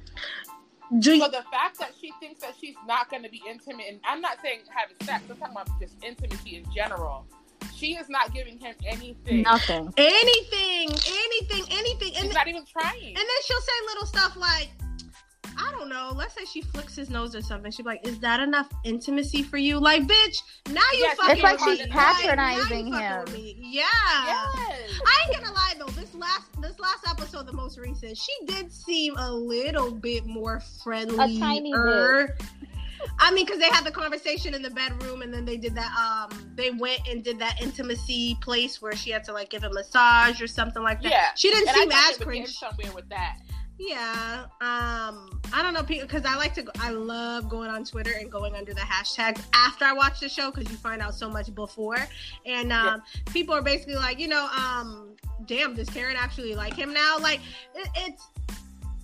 [0.91, 4.01] You, So the fact that she thinks that she's not going to be intimate, and
[4.05, 7.27] I'm not saying having sex, I'm talking about just intimacy in general.
[7.75, 9.43] She is not giving him anything.
[9.43, 9.93] Nothing.
[9.97, 13.07] anything, anything, anything, and, She's not even trying.
[13.09, 14.71] and then she'll say little stuff like,
[15.57, 16.13] I don't know.
[16.17, 17.71] Let's say she flicks his nose or something.
[17.71, 20.37] She'll be like, "Is that enough intimacy for you?" Like, bitch,
[20.71, 21.35] now you Yes, fucking.
[21.35, 23.25] It's like she's patronizing now him.
[23.25, 23.57] with me.
[23.61, 23.83] Yeah.
[24.27, 24.91] yes.
[25.07, 25.87] I ain't gonna lie though.
[25.93, 30.61] This last this last episode, the most recent, she did seem a little bit more
[30.83, 31.37] friendly.
[31.37, 31.73] A tiny
[33.19, 35.93] I mean, because they had the conversation in the bedroom, and then they did that.
[35.97, 39.71] Um, they went and did that intimacy place where she had to like give a
[39.73, 41.11] massage or something like that.
[41.11, 41.29] Yeah.
[41.37, 42.49] she didn't And seem as cringe.
[42.57, 43.39] somewhere with that.
[43.79, 44.45] Yeah.
[44.61, 46.65] Um, I don't know, because I like to.
[46.79, 50.51] I love going on Twitter and going under the hashtag after I watch the show
[50.53, 51.99] because you find out so much before.
[52.47, 53.03] And um,
[53.33, 57.19] people are basically like, you know, um, damn, does Karen actually like him now?
[57.19, 57.41] Like,
[57.75, 58.23] it, it's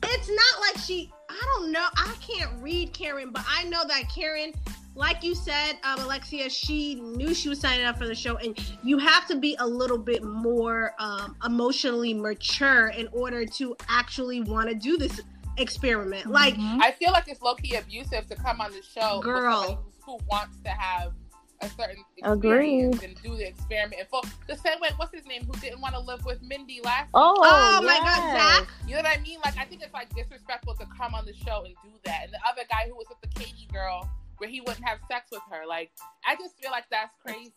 [0.05, 1.11] it's not like she.
[1.31, 1.87] I don't know.
[1.97, 4.53] I can't read Karen, but I know that Karen.
[4.97, 8.59] Like you said, um, Alexia, she knew she was signing up for the show, and
[8.83, 14.41] you have to be a little bit more um, emotionally mature in order to actually
[14.41, 15.21] want to do this
[15.59, 16.27] experiment.
[16.27, 16.81] Like, Mhm.
[16.83, 19.85] I feel like it's low key abusive to come on the show Girl.
[20.05, 21.13] who wants to have
[21.63, 22.87] a certain Agreed.
[22.87, 24.01] experience and do the experiment.
[24.01, 26.81] And for the same way, what's his name, who didn't want to live with Mindy
[26.83, 28.61] last Oh, oh, my God.
[28.65, 28.69] Zach.
[28.87, 29.39] You know what I mean?
[29.45, 32.21] Like, I think it's like disrespectful to come on the show and do that.
[32.25, 34.09] And the other guy who was with the Katie girl,
[34.39, 35.91] where he wouldn't have sex with her, like,
[36.27, 37.53] I just feel like that's crazy.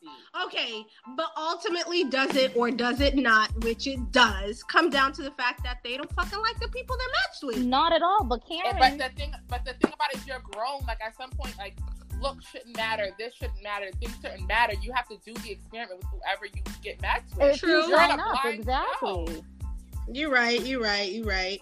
[0.45, 0.83] Okay,
[1.15, 5.31] but ultimately, does it or does it not, which it does, come down to the
[5.31, 7.65] fact that they don't fucking like the people they're matched with.
[7.65, 8.25] Not at all.
[8.25, 10.81] But And, Karen, but the thing, but the thing about it is, you're grown.
[10.85, 11.77] Like, at some point, like,
[12.23, 13.09] look shouldn't matter.
[13.19, 13.91] This shouldn't matter.
[13.99, 14.73] Things shouldn't matter.
[14.81, 17.53] You have to do the experiment with whoever you get matched with.
[17.53, 17.69] if True.
[17.83, 19.35] you You're sign on up, exactly.
[19.35, 19.43] show.
[20.11, 20.61] You're right.
[20.65, 21.11] You're right.
[21.11, 21.59] You're right.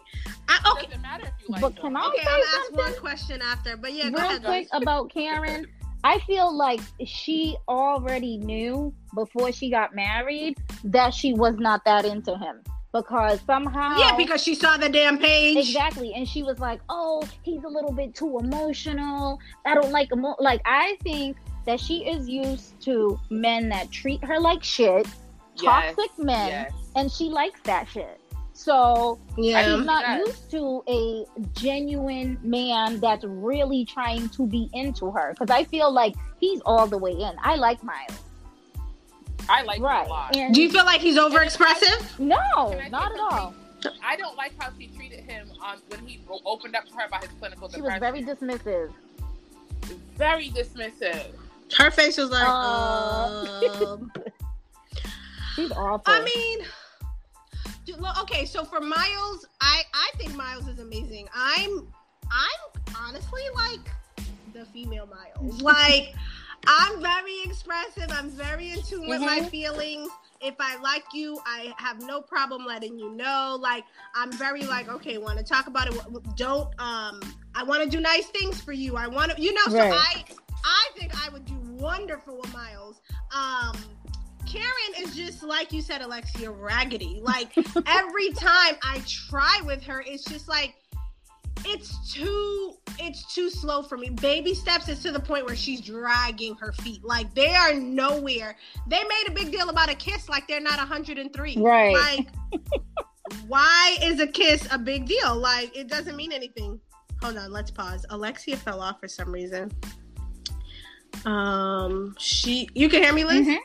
[0.47, 0.85] I, It okay.
[0.87, 1.81] doesn't matter if you like But them.
[1.83, 4.43] can I Okay, say I'll ask one question after, but yeah, go Real ahead.
[4.43, 4.81] quick guys.
[4.81, 5.67] about Karen.
[6.03, 12.05] I feel like she already knew before she got married that she was not that
[12.05, 12.63] into him
[12.93, 15.57] because somehow Yeah, because she saw the damn page.
[15.57, 20.09] exactly and she was like oh he's a little bit too emotional i don't like
[20.11, 20.35] emo-.
[20.39, 25.07] like i think that she is used to men that treat her like shit
[25.57, 26.71] Yes, toxic men yes.
[26.95, 28.19] and she likes that shit
[28.53, 29.63] so Yeah.
[29.77, 30.27] she's not Yes.
[30.27, 35.91] used to a genuine man that's really trying to be into her because i feel
[35.91, 38.19] like he's all the way in i like miles
[39.51, 40.35] I like right it a lot.
[40.35, 42.19] and Do you feel like he's overexpressive?
[42.19, 42.37] no
[42.69, 43.53] Can I say not at all?
[44.03, 47.23] I don't like how she treated him on when he opened up to her about
[47.23, 48.91] his clinical she was very dismissive
[50.17, 51.25] very dismissive.
[51.77, 53.63] Her face was like, Uh.
[53.87, 54.11] um.
[55.55, 56.59] she's awful I mean,
[58.21, 58.45] okay.
[58.45, 61.27] So for Miles, I I think Miles is amazing.
[61.33, 61.87] I'm
[62.31, 63.79] I'm honestly like
[64.53, 65.61] the female Miles.
[65.61, 66.13] Like
[66.67, 68.11] I'm very expressive.
[68.11, 69.49] I'm very in tune with my Mhm.
[69.49, 70.09] feelings.
[70.41, 73.57] If I like you, I have no problem letting you know.
[73.59, 73.83] Like
[74.15, 76.35] I'm very like, okay, want to talk about it?
[76.35, 77.19] Don't um,
[77.55, 78.95] I want to do nice things for you.
[78.95, 79.65] I want to, you know.
[79.69, 79.91] So Right.
[79.93, 80.25] I
[80.63, 83.01] I think I would do wonderful with Miles.
[83.35, 83.75] Um,
[84.47, 87.19] Karen is just like you said, Alexia, raggedy.
[87.21, 87.55] Like
[87.85, 90.75] every time I try with her, it's just like
[91.65, 94.09] it's too it's too slow for me.
[94.09, 97.03] Baby steps is to the point where she's dragging her feet.
[97.03, 98.55] Like they are nowhere.
[98.87, 101.57] They made a big deal about a kiss like they're not 103.
[101.57, 101.93] Right.
[101.93, 102.27] Like
[103.47, 105.35] why is a kiss a big deal?
[105.35, 106.79] Like it doesn't mean anything.
[107.21, 108.05] Hold on, let's pause.
[108.09, 109.71] Alexia fell off for some reason.
[111.25, 113.47] Um she you can hear me, Liz?
[113.47, 113.57] Mhm.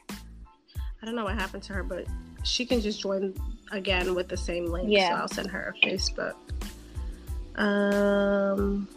[1.03, 2.07] I don't know what happened to her, but
[2.43, 3.35] she can just join
[3.73, 4.89] again with the same link.
[4.91, 5.11] Yeah.
[5.11, 6.35] So I'll send her a Facebook.
[7.57, 8.89] Um.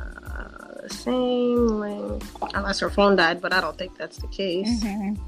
[0.00, 2.22] uh, same link.
[2.54, 4.82] Unless her phone died, but I don't think that's the case.
[4.82, 5.18] Mhm.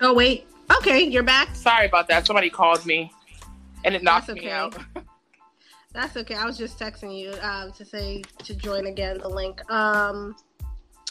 [0.00, 0.46] Oh wait.
[0.78, 1.54] Okay, you're back.
[1.54, 2.26] Sorry about that.
[2.26, 3.12] Somebody called me.
[3.82, 4.54] and it knocked That's me okay.
[4.54, 4.76] out.
[5.94, 6.34] That's okay.
[6.34, 9.68] I was just texting you um, to say to join again the link.
[9.70, 10.36] Um,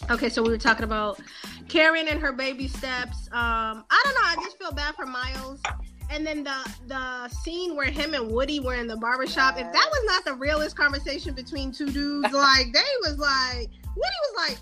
[0.09, 1.19] okay, so we were talking about
[1.67, 3.27] Karen and her baby steps.
[3.31, 4.21] Um, I don't know.
[4.23, 5.61] I just feel bad for Miles.
[6.11, 6.55] And then the
[6.87, 9.57] the scene where him and Woody were in the barbershop.
[9.57, 14.17] If that was not the realest conversation between two dudes, like they was like Woody
[14.33, 14.57] was like,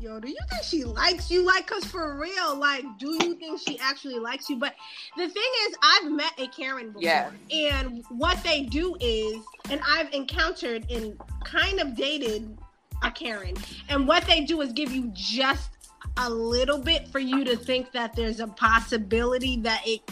[0.00, 1.44] "Yo, do you think she likes you?
[1.46, 4.74] Like, cause for real, like, do you think she actually likes you?" But
[5.16, 7.30] the thing is, I've met a Karen before, Yeah.
[7.52, 9.36] and what they do is,
[9.70, 12.58] and I've encountered and kind of dated
[13.02, 13.54] a Karen,
[13.88, 15.70] and what they do is give you just
[16.16, 20.02] a little bit for you to think that there's a possibility that it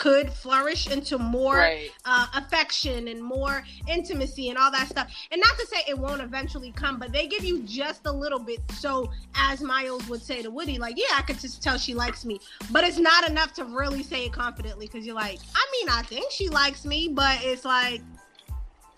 [0.00, 1.90] could flourish into more right.
[2.06, 5.12] uh, affection and more intimacy and all that stuff.
[5.30, 8.38] And not to say it won't eventually come, but they give you just a little
[8.38, 8.60] bit.
[8.78, 12.24] So, as Miles would say to Woody, like, yeah, I could just tell she likes
[12.24, 12.40] me,
[12.70, 16.00] but it's not enough to really say it confidently because you're like, I mean, I
[16.00, 18.00] think she likes me, but it's like,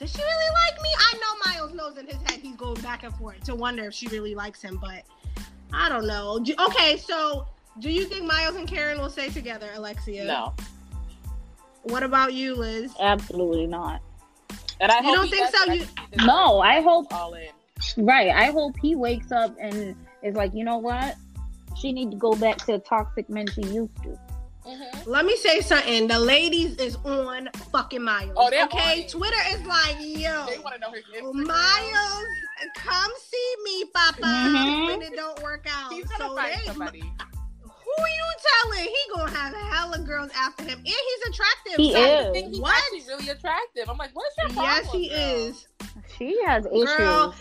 [0.03, 0.89] does she really like me?
[0.99, 3.95] I know Miles knows in his head he's going back and forth to wonder if
[3.95, 5.05] she really likes him, but
[5.73, 6.41] I don't know.
[6.41, 7.47] Do- okay, so
[7.79, 10.25] do you think Miles and Karen will stay together, Alexia?
[10.25, 10.55] No.
[11.85, 12.93] What about you, Liz?
[12.99, 14.03] Absolutely not.
[14.81, 15.65] And I You don't think so?
[15.67, 17.47] You- I think he No, I hope- all in.
[17.97, 18.31] Right.
[18.31, 19.95] I hope he wakes up and
[20.25, 21.15] is like, you know what?
[21.77, 24.19] She need to go back to the toxic men she used to.
[24.67, 25.07] Mhm.
[25.07, 26.07] Let me say something.
[26.07, 28.33] The ladies is on fucking Miles.
[28.37, 29.03] Oh, okay.
[29.03, 29.09] on.
[29.09, 31.47] Twitter is like, yo, They want to know his Instagram.
[31.47, 32.25] Miles,
[32.77, 34.21] come see me, Papa.
[34.23, 34.87] Mhm.
[34.87, 35.93] When it don't work out.
[35.93, 37.01] He's gonna so find they, somebody.
[37.01, 38.25] who you
[38.63, 38.85] telling?
[38.85, 41.75] He gonna have hella girls after him, and he's attractive.
[41.77, 42.33] He so I is.
[42.33, 42.75] think he's What?
[42.77, 43.89] actually really attractive.
[43.91, 44.65] I'm like, what's your problem?
[44.85, 45.19] Yes, he girl?
[45.19, 45.67] is.
[46.17, 46.97] She has issues.
[46.97, 47.35] Girl,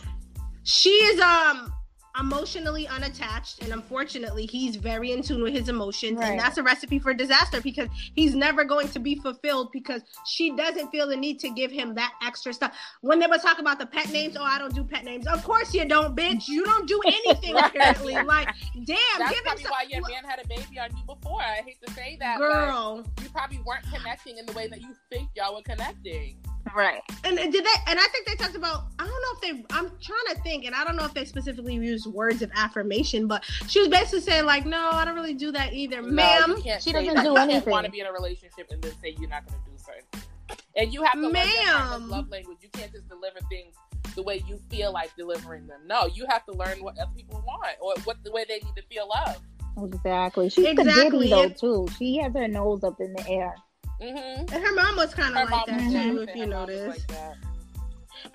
[0.63, 1.71] she is um
[2.19, 6.31] emotionally unattached and unfortunately he's very in tune with his emotions Right.
[6.31, 10.51] and that's a recipe for disaster because he's never going to be fulfilled because she
[10.55, 13.79] doesn't feel the need to give him that extra stuff when they were talking about
[13.79, 16.63] the pet names oh i don't do pet names of course you don't bitch you
[16.65, 17.65] don't do anything Right.
[17.75, 18.47] apparently like
[18.85, 21.41] damn That's give him probably some why your man had a baby on you before.
[21.41, 24.81] I hate to say that, girl but you probably weren't connecting in the way that
[24.81, 26.37] you think y'all were connecting.
[26.75, 27.01] Right.
[27.23, 29.75] and and did they and i think they talked about i don't know if they
[29.75, 33.27] i'm trying to think and i don't know if they specifically used words of affirmation
[33.27, 36.55] but she was basically saying like no i don't really do that either No, ma'am
[36.79, 37.23] she doesn't that.
[37.23, 37.71] do you anything.
[37.71, 40.27] want to be in a relationship and then say you're not going to do certain.
[40.75, 42.09] And you have to learn your Ma'am.
[42.09, 42.57] love language.
[42.61, 43.73] You can't just deliver things
[44.15, 45.79] the way you feel like delivering them.
[45.85, 48.75] No, you have to learn what other people want or what the way they need
[48.77, 49.39] to feel loved.
[49.81, 50.49] Exactly.
[50.49, 50.93] She's Exactly.
[50.93, 51.49] the ditty though
[51.85, 51.87] too.
[51.97, 53.53] She has her nose up in the air.
[54.01, 54.53] Mm-hmm.
[54.53, 57.05] and her mom was kind of like that too if you Her mom was notice
[57.09, 57.37] like.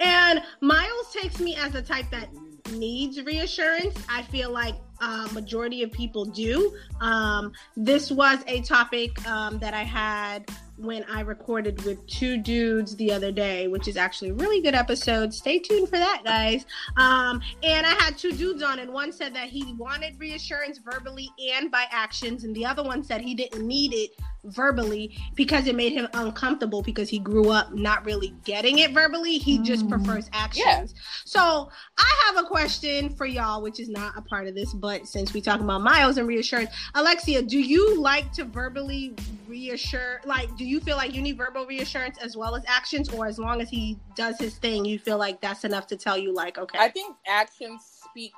[0.01, 2.29] And Miles takes me as a type that
[2.73, 3.97] needs reassurance.
[4.09, 6.75] I feel like uh, majority of people do.
[7.01, 12.97] Um, this was a topic um, that I had when I recorded with two dudes
[12.97, 15.33] the other day, which is actually a really good episode.
[15.33, 16.67] Stay tuned for that, guys.
[16.97, 21.31] Um, and I had two dudes on, and one said that he wanted reassurance verbally
[21.55, 24.11] and by actions, and the other one said he didn't need it
[24.47, 29.39] verbally because it made him uncomfortable because he grew up not really getting it verbally.
[29.39, 29.91] He just Mm.
[29.91, 30.95] prefers actions.
[31.25, 35.07] So I have a question for y'all, which is not a part of this, but
[35.07, 39.15] since we talk about Miles and reassurance, Alexia, do you like to verbally
[39.47, 40.21] reassure?
[40.25, 43.39] Like, do you feel like you need verbal reassurance as well as actions, or as
[43.39, 46.59] long as he does his thing, you feel like that's enough to tell you, like,
[46.59, 48.33] okay, I think actions speak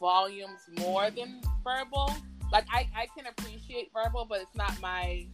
[0.00, 2.12] volumes more than verbal.
[2.52, 5.26] Like I, I can appreciate verbal, but it's not my.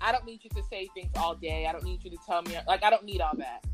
[0.00, 1.66] I don't need you to say things all day.
[1.66, 2.56] I don't need you to tell me.
[2.66, 3.64] Like I don't need all that.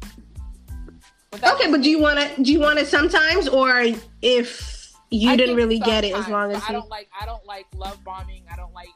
[1.31, 2.43] But okay, but do you want to?
[2.43, 3.83] Do you want it sometimes, or
[4.23, 7.09] if you I didn't really get it, as long as I you, don't like.
[7.21, 8.45] I don't like love bombing.
[8.51, 8.89] I don't like.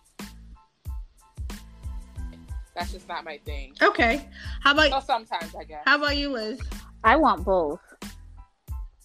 [2.74, 3.74] That's just not my thing.
[3.82, 4.28] okay.
[4.62, 5.82] How So about sometimes I guess.
[5.84, 6.60] how about you, Liz?
[7.02, 7.80] I want both.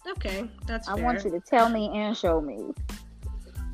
[0.06, 1.04] Okay, that's I fair.
[1.04, 2.72] want you to tell me and show me.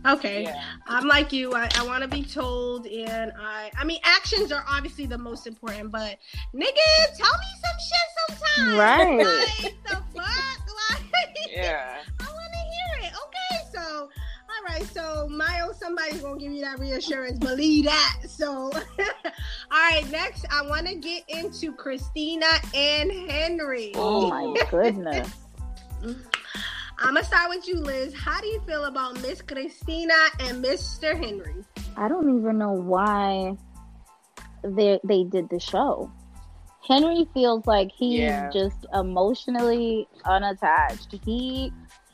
[0.06, 0.44] Okay.
[0.44, 0.62] Yeah.
[0.86, 1.52] I'm like you.
[1.54, 3.70] I, I want to be told, and I.
[3.78, 6.18] I mean, actions are obviously the most important, but
[6.54, 8.78] nigga, tell me some shit sometimes.
[8.78, 9.18] Right.
[9.18, 11.98] Like the fuck, like Yeah.
[12.20, 13.12] I want to hear it.
[13.26, 14.08] Okay, so
[14.60, 17.38] all right, so Miles, somebody's gonna give you that reassurance.
[17.38, 18.18] Believe that.
[18.28, 18.72] So, all
[19.70, 23.92] right, next I want to get into Christina and Henry.
[23.94, 25.30] Oh my goodness.
[26.02, 26.20] Mm-hmm.
[27.00, 28.14] I'm gonna start with you, Liz.
[28.14, 31.16] How do you feel about Miss Christina and Mr.
[31.18, 31.64] Henry?
[31.96, 33.56] I don't even know why
[34.62, 36.10] they they did the show.
[36.86, 38.50] Henry feels like he's Yeah.
[38.52, 41.14] just emotionally unattached.
[41.24, 41.72] He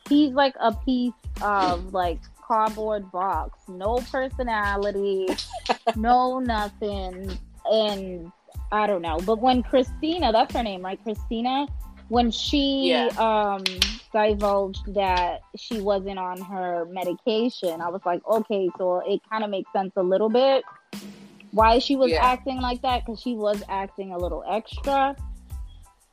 [0.08, 1.12] he's like a piece
[1.42, 5.26] of like cardboard box, no personality,
[5.96, 7.36] no nothing,
[7.70, 8.32] and
[8.70, 9.18] I don't know.
[9.26, 11.02] But when Christina, that's her name, right?
[11.02, 11.66] Christina,
[12.08, 13.08] when she Yeah.
[13.18, 13.64] um
[14.12, 19.50] divulged that she wasn't on her medication, I was like, okay, so it kind of
[19.50, 20.64] makes sense a little bit
[21.52, 22.24] why she was Yeah.
[22.24, 25.16] acting like that because she was acting a little extra.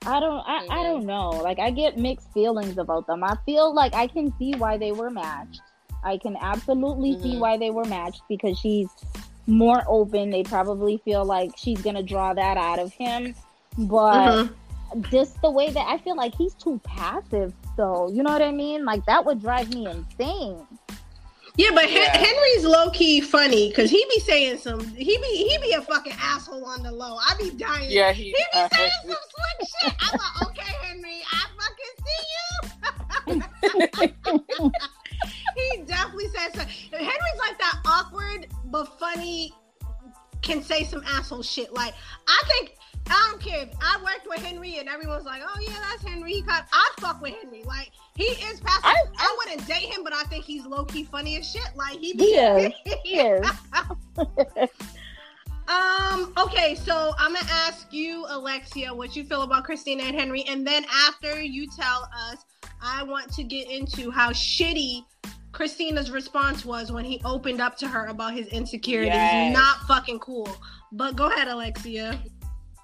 [0.05, 0.83] I don't I, I Mhm.
[0.83, 1.29] don't know.
[1.29, 3.23] Like I get mixed feelings about them.
[3.23, 5.61] I feel like I can see why they were matched.
[6.03, 7.39] I can absolutely see Mhm.
[7.39, 8.89] why they were matched because she's
[9.47, 10.29] more open.
[10.29, 13.33] They probably feel like she's gonna draw that out of him.
[13.77, 14.53] But Mhm.
[15.09, 18.51] Just the way that I feel like he's too passive so you know what I
[18.51, 18.85] mean?
[18.85, 20.65] Like that would drive me insane.
[21.55, 22.17] Yeah, but Hen- Yeah.
[22.17, 24.83] Henry's low key funny because he be saying some.
[24.95, 27.17] He be he be a fucking asshole on the low.
[27.17, 27.89] I be dying.
[27.91, 28.23] Yeah, he.
[28.25, 29.93] He be saying some slick shit.
[29.99, 32.41] I'm like, okay, Henry, I fucking see you.
[35.55, 36.61] he definitely says so.
[36.97, 39.53] Henry's like that awkward but funny,
[40.41, 41.71] can say some asshole shit.
[41.71, 41.93] Like
[42.27, 42.75] I think
[43.09, 43.69] I don't care.
[43.81, 46.33] I worked with Henry and everyone's like, oh yeah, that's Henry.
[46.33, 47.63] He got I fuck with Henry.
[47.63, 48.83] Like he is passive.
[48.83, 51.69] I, I- wouldn't date him, but I think he's low key funny as shit.
[51.75, 52.73] Like he be is.
[55.65, 60.43] Um, okay, so I'm gonna ask you, Alexia, what you feel about Christina and Henry,
[60.43, 62.43] and then after you tell us,
[62.81, 65.05] I want to get into how shitty
[65.53, 69.13] Christina's response was when he opened up to her about his insecurities.
[69.13, 69.53] Yes.
[69.53, 70.49] Not fucking cool.
[70.91, 72.19] But go ahead, Alexia.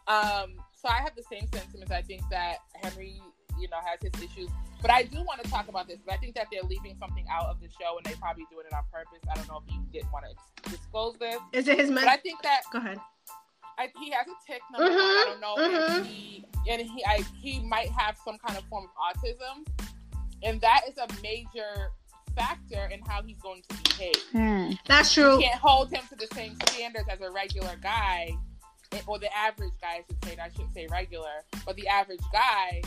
[0.10, 1.92] Um, so I have the same sentiments.
[1.92, 3.22] I think that Henry,
[3.60, 4.50] you know, has his issues.
[4.82, 6.00] But I do want to talk about this.
[6.06, 8.66] But I think that they're leaving something out of the show, and they probably doing
[8.70, 9.20] it on purpose.
[9.30, 12.08] I don't know if you didn't want to disclose this, Is it his but?
[12.08, 12.98] I think that Go ahead.
[13.78, 14.62] I, he has a tick.
[14.72, 16.00] Number one, I don't know mhm.
[16.02, 19.66] if he and he I, he might have some kind of form of autism,
[20.44, 21.92] and that is a major
[22.36, 24.16] factor in how he's going to behave.
[24.32, 24.72] Hmm.
[24.86, 25.40] That's You true.
[25.42, 28.32] can't hold him to the same standards as a regular guy,
[29.08, 30.38] or the average guy, I should say.
[30.42, 32.82] I shouldn't say regular, but the average guy,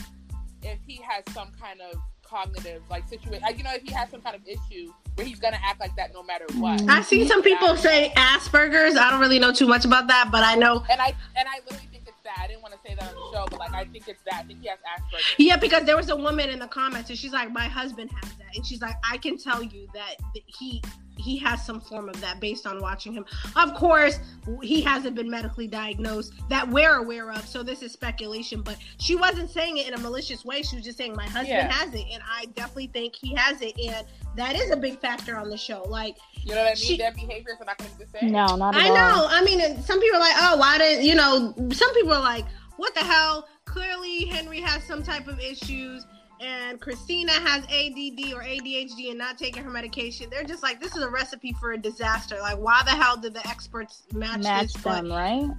[0.62, 4.20] if he has some kind of cognitive like situation, you know, if he has some
[4.20, 6.82] kind of issue where he's gonna act like that no matter what.
[6.88, 8.96] I've seen some people say Asperger's.
[8.96, 11.60] I don't really know too much about that, but I know And I and I
[11.64, 12.38] literally think it's that.
[12.42, 14.34] I didn't want to say that on the show, but like I think it's that.
[14.34, 15.34] I think he has Asperger's.
[15.38, 18.32] Yeah, because there was a woman in the comments and she's like, My husband has
[18.36, 18.56] that.
[18.56, 20.82] And she's like, I can tell you that he
[21.18, 23.24] he has some form of that based on watching him.
[23.56, 24.18] Of course,
[24.62, 29.14] he hasn't been medically diagnosed that we're aware of, so this is speculation, but she
[29.14, 30.62] wasn't saying it in a malicious way.
[30.62, 31.70] She was just saying my husband Yeah.
[31.72, 34.06] has it, and I definitely think he has it, and
[34.36, 35.82] that is a big factor on the show.
[35.82, 36.76] Like You know what I mean?
[36.76, 38.32] She- Their behaviors are not going to be the same.
[38.32, 38.94] No, not at I all.
[38.94, 39.26] know.
[39.30, 41.54] I mean, some people are like, oh, why did you know?
[41.72, 42.46] Some people are like,
[42.78, 43.46] what the hell?
[43.64, 46.04] Clearly, Henry has some type of issues,
[46.42, 50.28] and Christina has ADD or ADHD and not taking her medication.
[50.30, 52.38] They're just like, this is a recipe for a disaster.
[52.40, 54.82] Like, why the hell did the experts match, Match this?
[54.82, 55.50] them, But, right?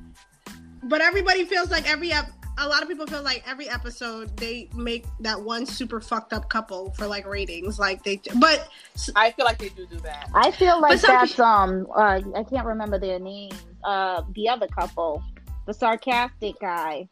[0.83, 4.69] but everybody feels like every ep- a lot of people feel like every episode they
[4.75, 7.79] make that one super fucked up couple for like ratings.
[7.79, 8.69] Like they, but
[9.15, 10.29] I feel like they do do that.
[10.35, 13.55] I feel like some that's um uh I can't remember their names.
[13.83, 15.23] Uh the other couple.
[15.65, 17.07] The sarcastic guy.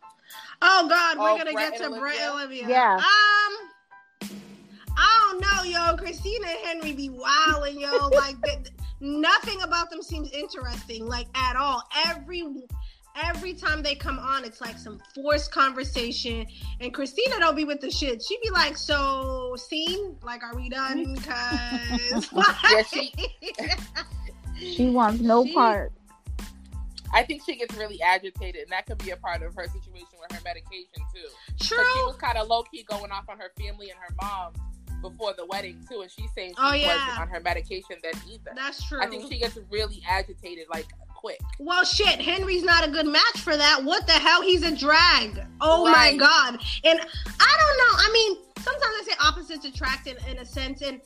[0.62, 2.34] Oh God, Oh, we're gonna Brett get to and Brett and Yeah.
[2.34, 2.96] Olivia.
[2.98, 4.32] Um,
[4.98, 5.98] I don't know, yo.
[5.98, 8.08] Christina and Henry be wilding, yo.
[8.14, 11.84] Like th- th- nothing about them seems interesting, like at all.
[12.08, 12.46] Every
[13.24, 16.46] every time they come on, it's like some forced conversation.
[16.80, 18.22] And Christina don't be with the shit.
[18.22, 20.16] She be like, "So, scene?
[20.24, 21.16] Like, are we done?
[21.24, 22.30] Cause
[22.72, 23.14] Yeah, she-
[24.76, 25.92] She wants no She- part.
[27.14, 30.18] I think she gets really agitated, and that could be a part of her situation
[30.20, 31.28] with her medication too.
[31.66, 31.84] true.
[31.94, 34.54] She was kind of low key going off on her family and her mom
[35.02, 36.96] before the wedding too, and she's saying she Oh, yeah.
[36.96, 38.52] wasn't on her medication then either.
[38.56, 39.02] That's true.
[39.02, 40.86] I think she gets really agitated like
[41.16, 41.40] quick.
[41.60, 43.84] Well, shit, Henry's not a good match for that.
[43.84, 44.42] What the hell?
[44.42, 45.44] He's a drag.
[45.60, 46.60] Oh my god.
[46.84, 47.94] And I don't know.
[47.98, 51.02] I mean, sometimes I say opposites attract in, in a sense, and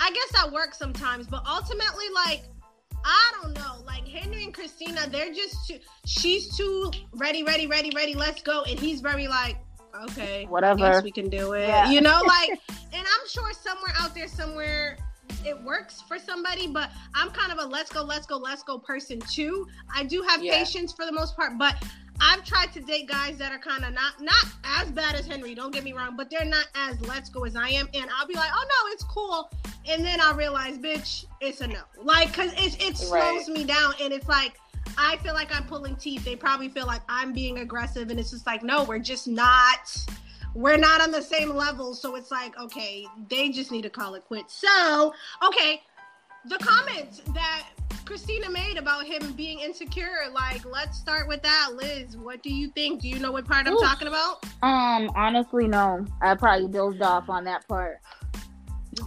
[0.00, 1.26] I guess that works sometimes.
[1.26, 2.44] But ultimately, like,
[3.04, 3.82] I don't know.
[3.86, 5.78] Like Henry and Christina, they're just too.
[6.06, 8.14] She's too ready, ready, ready, ready.
[8.14, 9.56] Let's go, and he's very like,
[10.10, 10.80] okay, Whatever.
[10.80, 11.68] Yes, we can do it.
[11.68, 11.90] Yeah.
[11.90, 14.98] You know, like, and I'm sure somewhere out there, somewhere
[15.44, 18.78] it works for somebody, but I'm kind of a let's go, let's go, let's go
[18.78, 19.66] person too.
[19.94, 20.56] I do have Yeah.
[20.56, 21.76] patience for the most part, but
[22.20, 25.54] I've tried to date guys that are kind of not not as bad as Henry.
[25.54, 28.26] Don't get me wrong, but they're not as let's go as I am, and I'll
[28.26, 29.50] be like, oh no, it's cool,
[29.88, 31.80] and then I'll realize, bitch, it's a no.
[32.02, 33.48] Like, cause it it slows Right.
[33.48, 34.54] me down, and it's like.
[35.00, 36.24] I feel like I'm pulling teeth.
[36.24, 39.96] They probably feel like I'm being aggressive, and it's just like, no, we're just not
[40.54, 41.94] we're not on the same level.
[41.94, 44.54] So it's like, okay, they just need to call it quits.
[44.54, 45.14] So,
[45.46, 45.82] okay,
[46.46, 47.64] the comments that
[48.08, 50.30] Christina made about him being insecure.
[50.32, 51.72] Like, let's start with that.
[51.74, 53.02] Liz, what do you think?
[53.02, 54.46] Do you know what part I'm talking about?
[54.62, 56.06] Um, honestly, no.
[56.22, 58.00] I probably dozed off on that part.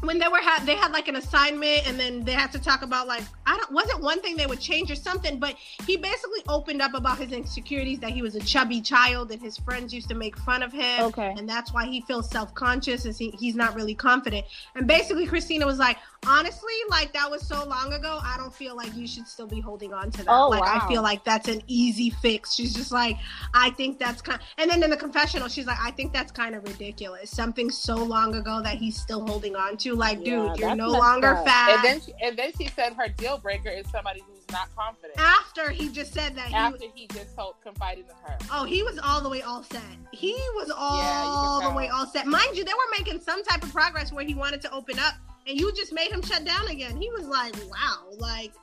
[0.02, 2.82] When they were had they had like an assignment and then they had to talk
[2.82, 6.40] about like I don't wasn't one thing they would change or something, but he basically
[6.48, 10.08] opened up about his insecurities that he was a chubby child and his friends used
[10.10, 11.06] to make fun of him.
[11.06, 11.34] Okay.
[11.38, 14.46] and that's why he feels self-conscious and he, he's not really confident
[14.76, 15.98] and basically christina was like
[16.28, 19.60] honestly like that was so long ago i don't feel like you should still be
[19.60, 20.80] holding on to that Oh, like wow.
[20.84, 23.18] i feel like that's an easy fix she's just like
[23.56, 26.54] i think that's kind and then in the confessional she's like i think that's kind
[26.54, 30.60] of ridiculous something so long ago that he's still holding on to like Yeah, dude
[30.60, 31.46] you're no longer up.
[31.46, 34.70] fat And then she, and then she said her deal breaker is somebody who's not
[34.76, 35.20] confident.
[35.20, 38.38] after he just said that he After he just told confided in her.
[38.52, 39.82] Oh, he was all the way all set.
[40.12, 42.28] He was all you the way all set.
[42.28, 45.14] Mind you, they were making some type of progress where he wanted to open up,
[45.48, 46.98] and you just made him shut down again.
[46.98, 48.54] He was like, "Wow, like,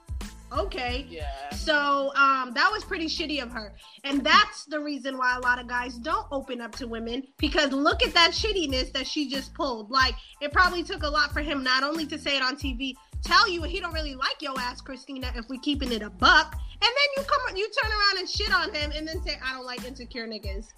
[0.52, 1.50] okay." Yeah.
[1.50, 3.74] So um, that was pretty shitty of her,
[4.04, 7.72] and that's the reason why a lot of guys don't open up to women because
[7.72, 9.90] look at that shittiness that she just pulled.
[9.90, 12.94] Like it probably took a lot for him not only to say it on TV,
[13.22, 16.54] tell you he don't really like your ass, Christina, if we're keeping it a buck,
[16.54, 19.52] and then you come, you turn around and shit on him, and then say I
[19.52, 20.68] don't like insecure niggas.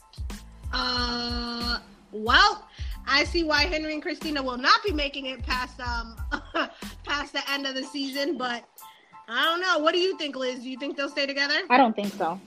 [0.72, 1.78] Uh,
[2.12, 2.66] well.
[3.06, 6.16] I see why Henry and Christina will not be making it past um
[7.04, 8.64] past the end of the season, but
[9.28, 9.78] I don't know.
[9.78, 10.60] What do you think, Liz?
[10.60, 11.60] Do you think they'll stay together?
[11.70, 12.40] I don't think so.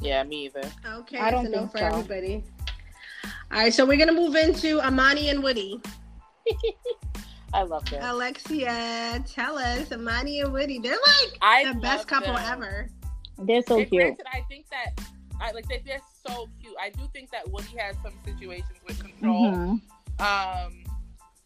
[0.00, 0.62] Yeah, me either.
[0.86, 1.84] Okay, I don't it's a no for so.
[1.86, 2.44] everybody.
[3.50, 5.80] All right, so we're gonna move into Amani and Woody.
[7.54, 8.02] I love them.
[8.04, 10.78] Alexia, tell us, Amani and Woody.
[10.78, 12.42] They're like I the best couple them.
[12.52, 12.88] ever.
[13.38, 14.02] They're so And cute.
[14.02, 15.00] granted, I think that
[15.40, 16.74] I like they, they're so cute.
[16.80, 19.52] I do think that Woody has some situations with control.
[19.52, 19.80] Mhm.
[20.20, 20.84] Um,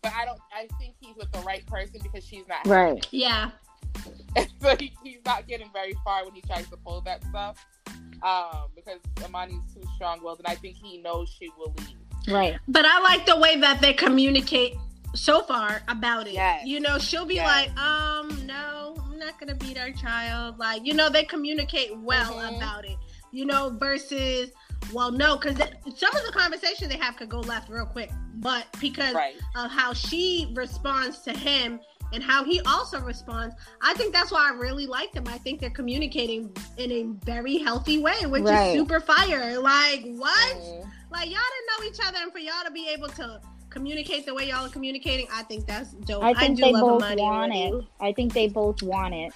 [0.02, 0.40] but I don't.
[0.54, 2.66] I think he's with the right person because she's not.
[2.66, 3.06] Right.
[3.10, 3.50] Yeah,
[4.60, 7.64] so he, he's not getting very far when he tries to pull that stuff.
[8.22, 11.96] Um, because Amani's too strong-willed, and I think he knows she will leave.
[12.32, 12.56] Right.
[12.68, 14.74] but I like the way that they communicate
[15.14, 16.34] so far about it.
[16.34, 16.64] Yes.
[16.64, 17.46] You know, she'll be Yes.
[17.68, 20.56] like, um, no, I'm not gonna beat our child.
[20.58, 22.56] Like, you know, they communicate well Mhm.
[22.56, 22.96] about it.
[23.32, 24.52] You know, versus,
[24.92, 25.56] well, no, because
[25.96, 28.10] some of the conversation they have could go left real quick.
[28.36, 29.36] But because Right.
[29.56, 31.80] of how she responds to him
[32.12, 33.54] and how he also responds.
[33.80, 35.24] I think that's why I really like them.
[35.28, 38.68] I think they're communicating in a very healthy way, which Right.
[38.68, 39.58] is super fire.
[39.58, 40.56] Like, what?
[40.56, 40.86] Mhm.
[41.10, 44.34] Like, y'all didn't know each other, and for y'all to be able to communicate the
[44.34, 46.22] way y'all are communicating, I think that's dope.
[46.22, 47.72] I think do they love both Amani and want it.
[47.72, 47.88] Woody.
[48.00, 49.32] I think they both want it.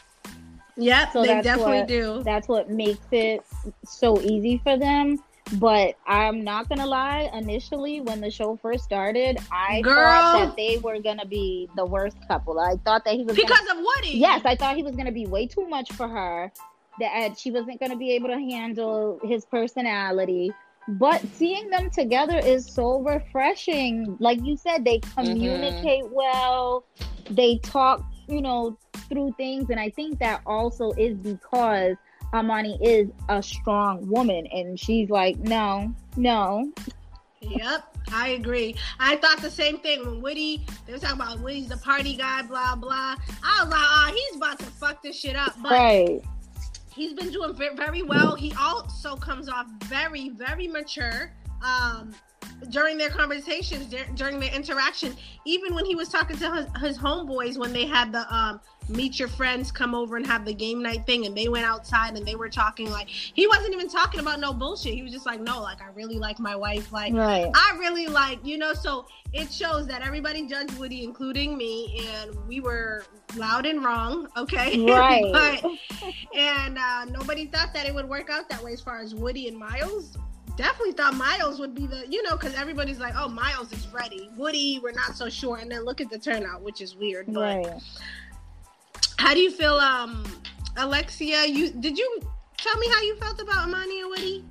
[0.76, 2.22] Yep, So they definitely what- do.
[2.24, 3.42] That's what makes it
[3.86, 5.22] so easy for them.
[5.54, 7.30] But I'm not gonna lie.
[7.32, 9.94] Initially, when the show first started, I Girl.
[9.94, 12.58] thought that they were gonna be the worst couple.
[12.58, 14.18] I thought that he was gonna Because of Woody.
[14.18, 16.52] Yes, I thought he was going to be way too much for her.
[16.98, 20.50] That she wasn't going to be able to handle his personality.
[20.88, 24.16] But seeing them together is so refreshing.
[24.18, 25.20] Like you said, they mm-hmm.
[25.20, 26.84] communicate well.
[27.28, 28.78] They talk, you know,
[29.08, 31.96] through things, and I think that also is because
[32.34, 36.72] Amani is a strong woman, and she's like, no, no,
[37.40, 38.76] Yep, I agree.
[38.98, 40.64] I thought the same thing when Woody.
[40.86, 43.16] They were talking about Woody's the party guy, blah blah.
[43.42, 45.54] I was like, oh, he's about to fuck this shit up.
[45.62, 46.24] But right,
[46.92, 48.34] he's been doing very well.
[48.34, 51.32] He also comes off very, very mature.
[51.64, 52.14] Um,
[52.70, 55.14] during their conversations, during their interaction,
[55.44, 59.18] even when he was talking to his, his homeboys when they had the um, meet
[59.18, 62.26] your friends, come over and have the game night thing, and they went outside and
[62.26, 64.94] they were talking like he wasn't even talking about no bullshit.
[64.94, 68.06] He was just like, no, like I really like my wife, like right, I really
[68.06, 73.04] like, you know, so it shows that everybody judged Woody, including me, and we were
[73.36, 74.84] loud and wrong, okay?
[74.96, 75.32] Right.
[75.32, 75.70] but
[76.36, 79.48] and uh, nobody thought that it would work out that way as far as Woody
[79.48, 80.16] and Miles.
[80.56, 84.30] Definitely thought Miles would be the, you know, because everybody's like, oh, Miles is ready.
[84.36, 85.58] Woody, we're not so sure.
[85.58, 87.26] And then look at the turnout, which is weird.
[87.26, 87.82] But right.
[89.18, 90.24] How do you feel, um,
[90.76, 91.44] Alexia?
[91.46, 92.20] You did you
[92.56, 94.44] tell me how you felt about Amani and Woody?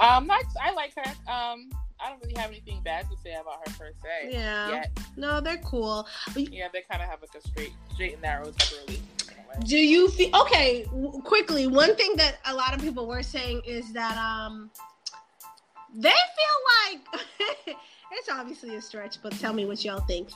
[0.00, 1.10] Um, I, I like her.
[1.30, 1.70] Um,
[2.00, 4.30] I don't really have anything bad to say about her per se.
[4.32, 4.70] Yeah.
[4.70, 4.98] Yet.
[5.16, 6.06] No, they're cool.
[6.34, 9.44] Yeah, they kind of have like a straight, straight and narrow type of relationship in
[9.44, 9.66] a way.
[9.66, 10.84] Do you feel okay?
[10.84, 14.70] w- Quickly, one thing that a lot of people were saying is that um,
[15.94, 17.24] they feel like
[18.12, 20.30] it's obviously a stretch, but tell me what y'all think.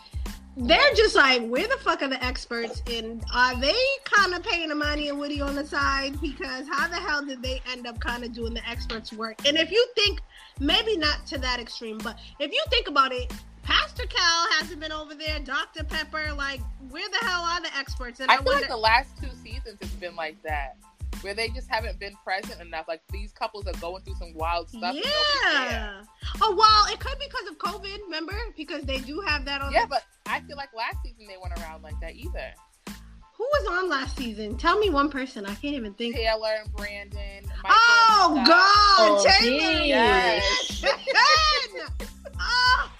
[0.61, 2.83] They're just like, where the fuck are the experts?
[2.91, 6.21] And are they kind of paying Amani and Woody on the side?
[6.21, 9.37] Because how the hell did they end up kind of doing the experts' work?
[9.47, 10.21] And if you think,
[10.59, 13.33] maybe not to that extreme, but if you think about it,
[13.63, 15.39] Pastor Cal hasn't been over there.
[15.39, 15.85] Dr.
[15.85, 18.19] Pepper, like, where the hell are the experts?
[18.19, 20.77] And I feel wonder- like the last two seasons it's been like that,
[21.23, 22.87] where they just haven't been present enough.
[22.89, 24.95] Like these couples are going through some wild stuff.
[24.95, 25.12] and nobody's
[25.43, 25.71] there.
[25.71, 26.03] yeah.
[26.41, 27.99] Oh well, it could be because of COVID.
[28.05, 29.73] Remember, because they do have that on.
[29.73, 32.53] Yeah, but I feel like last season they weren't around like that either.
[32.87, 34.57] Who was on last season?
[34.57, 35.47] Tell me one person.
[35.47, 36.16] I can't even think.
[36.16, 37.45] Taylor and Brandon.
[37.62, 38.64] Michael Oh and God,
[38.99, 39.85] Oh, Taylor!
[39.85, 40.85] Yes.
[42.41, 42.91] oh,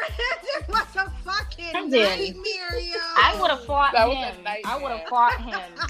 [0.00, 2.02] Brandon was a fucking Brandon.
[2.02, 2.98] nightmare, yo.
[3.16, 4.46] I would have fought That was a him.
[4.64, 5.60] I would have fought him.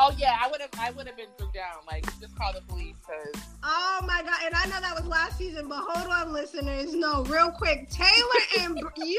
[0.00, 0.70] Oh yeah, I would have.
[0.78, 1.78] I would have been through down.
[1.90, 4.38] Like just call the police because Oh my god!
[4.46, 6.94] And I know that was last season, but hold on, listeners.
[6.94, 9.16] No, real quick, Taylor and Br- yo,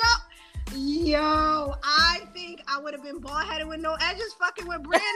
[0.75, 5.05] yo, I think I would have been bald headed with no edges, fucking with Brandon.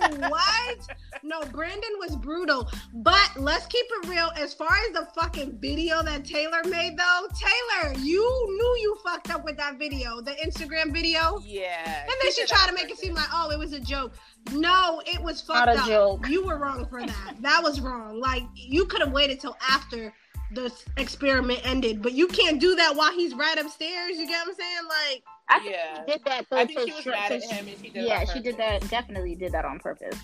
[0.00, 0.78] Like what?
[1.22, 2.68] No, Brandon was brutal.
[2.94, 4.30] But let's keep it real.
[4.36, 9.30] As far as the fucking video that Taylor made, though, Taylor, you knew you fucked
[9.30, 11.40] up with that video, the Instagram video.
[11.44, 12.00] yeah.
[12.02, 14.14] And then she did tried to make it seem like, oh, it was a joke.
[14.52, 15.86] No, it was fucked Not a up.
[15.86, 16.28] joke.
[16.28, 17.36] You were wrong for that.
[17.40, 18.18] that was wrong.
[18.20, 20.12] Like you could have waited till after
[20.54, 24.16] the experiment ended, but you can't do that while he's right upstairs.
[24.18, 24.76] You get what I'm saying?
[24.88, 25.94] Like, I think Yeah.
[26.06, 26.46] she did that.
[26.50, 28.04] Though, I think to she was tr- mad at him and she did.
[28.06, 28.88] Yeah, she did that.
[28.90, 30.16] Definitely did that on purpose.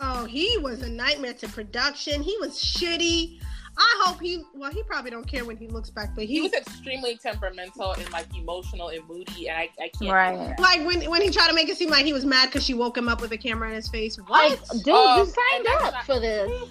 [0.00, 2.22] oh, he was a nightmare to production.
[2.22, 3.40] He was shitty.
[3.76, 4.42] I hope he.
[4.54, 6.40] Well, he probably don't care when he looks back, but He he.
[6.42, 10.12] was extremely temperamental and like emotional and moody, and I, I can't.
[10.12, 10.58] Right.
[10.60, 12.74] like when when he tried to make it seem like he was mad because she
[12.74, 14.16] woke him up with a camera in his face.
[14.16, 14.50] What?
[14.50, 16.68] Like, dude, Oh, you um, signed up not- for this.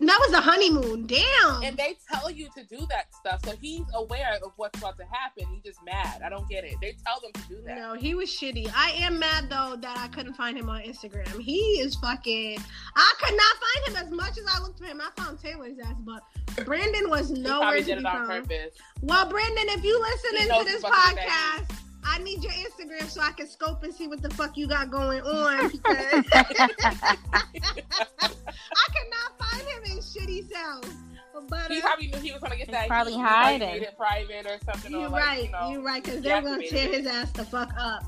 [0.00, 1.06] That was a honeymoon.
[1.06, 1.62] Damn.
[1.62, 5.04] And they tell you to do that stuff, so he's aware of what's about to
[5.10, 5.44] happen.
[5.52, 6.22] He's just mad.
[6.24, 6.74] I don't get it.
[6.80, 7.78] They tell them to do that.
[7.78, 8.70] No, he was shitty.
[8.74, 11.40] I am mad though that I couldn't find him on Instagram.
[11.40, 12.58] He is fucking.
[12.94, 15.00] I could not find him as much as I looked for him.
[15.00, 16.22] I found Taylor's ass, but
[16.64, 18.28] Brandon was He nowhere probably to be it on found.
[18.48, 18.74] purpose.
[19.02, 21.70] Well, Brandon, if you He listening to this podcast,
[22.16, 24.90] I need your Instagram so I can scope and see what the fuck you got
[24.90, 25.68] going on.
[25.68, 26.48] Because I
[28.94, 30.86] could not find him in shitty cells.
[31.48, 32.88] But He uh, probably knew he was gonna get that.
[32.88, 33.18] probably heat.
[33.18, 33.68] He, like, hiding.
[33.68, 34.90] made it private or something.
[34.92, 35.44] you're or, like, right.
[35.44, 36.02] You know, you're right.
[36.02, 38.02] Because they're gonna tear his ass the fuck up.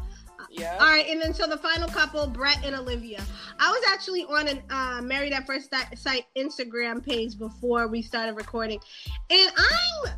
[0.50, 0.78] Yeah.
[0.80, 3.22] All right, and then so the final couple, Brett and Olivia.
[3.59, 8.32] I was actually on an uh, Married at First Sight Instagram page before we started
[8.34, 8.80] recording,
[9.28, 10.12] and I'm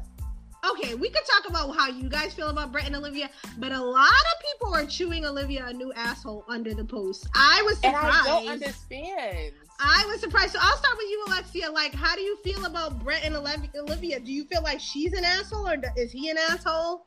[0.69, 0.95] okay.
[0.95, 4.09] We could talk about how you guys feel about Brett and Olivia, but a lot
[4.09, 7.29] of people are chewing Olivia a new asshole under the post.
[7.35, 7.97] I was surprised.
[7.97, 8.07] And.
[8.07, 9.53] I don't understand.
[9.79, 10.53] I was surprised.
[10.53, 11.71] So I'll start with you, Alexia.
[11.71, 14.21] Like, how do you feel about Brett and Olivia?
[14.21, 17.07] Do you feel like she's an asshole or is he an asshole?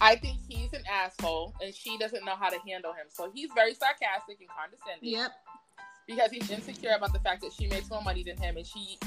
[0.00, 3.06] I think he's an asshole, and she doesn't know how to handle him.
[3.08, 5.10] So he's very sarcastic and condescending.
[5.10, 5.30] Yep.
[6.06, 8.98] because he's insecure about the fact that she makes more money than him and she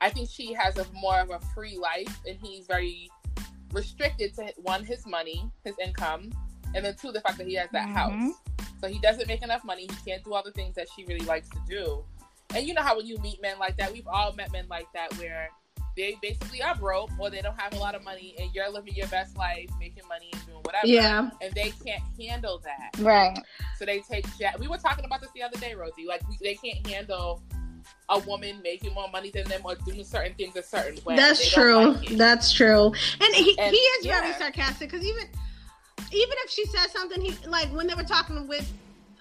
[0.00, 3.10] I think she has a more of a free life and he's very
[3.72, 6.30] restricted to one his money, his income,
[6.74, 7.92] and then two the fact that he has that Mhm.
[7.92, 8.34] house.
[8.80, 11.24] So he doesn't make enough money, he can't do all the things that she really
[11.24, 12.04] likes to do.
[12.54, 14.86] And you know how when you meet men like that, we've all met men like
[14.92, 15.48] that where
[15.96, 18.94] they basically are broke or they don't have a lot of money and you're living
[18.94, 20.86] your best life, making money and doing whatever.
[20.86, 21.30] Yeah.
[21.40, 22.90] And they can't handle that.
[23.00, 23.38] Right.
[23.78, 26.06] So they take ja- we were talking about this the other day, Rosie.
[26.06, 27.42] Like they can't handle
[28.08, 31.16] a woman making more money than them or doing certain things a certain way.
[31.16, 31.92] That's true.
[31.92, 32.08] like.
[32.10, 32.92] That's true.
[33.20, 35.26] And he, And- he is very sarcastic because even
[36.12, 38.70] even if she says something, he like when they were talking with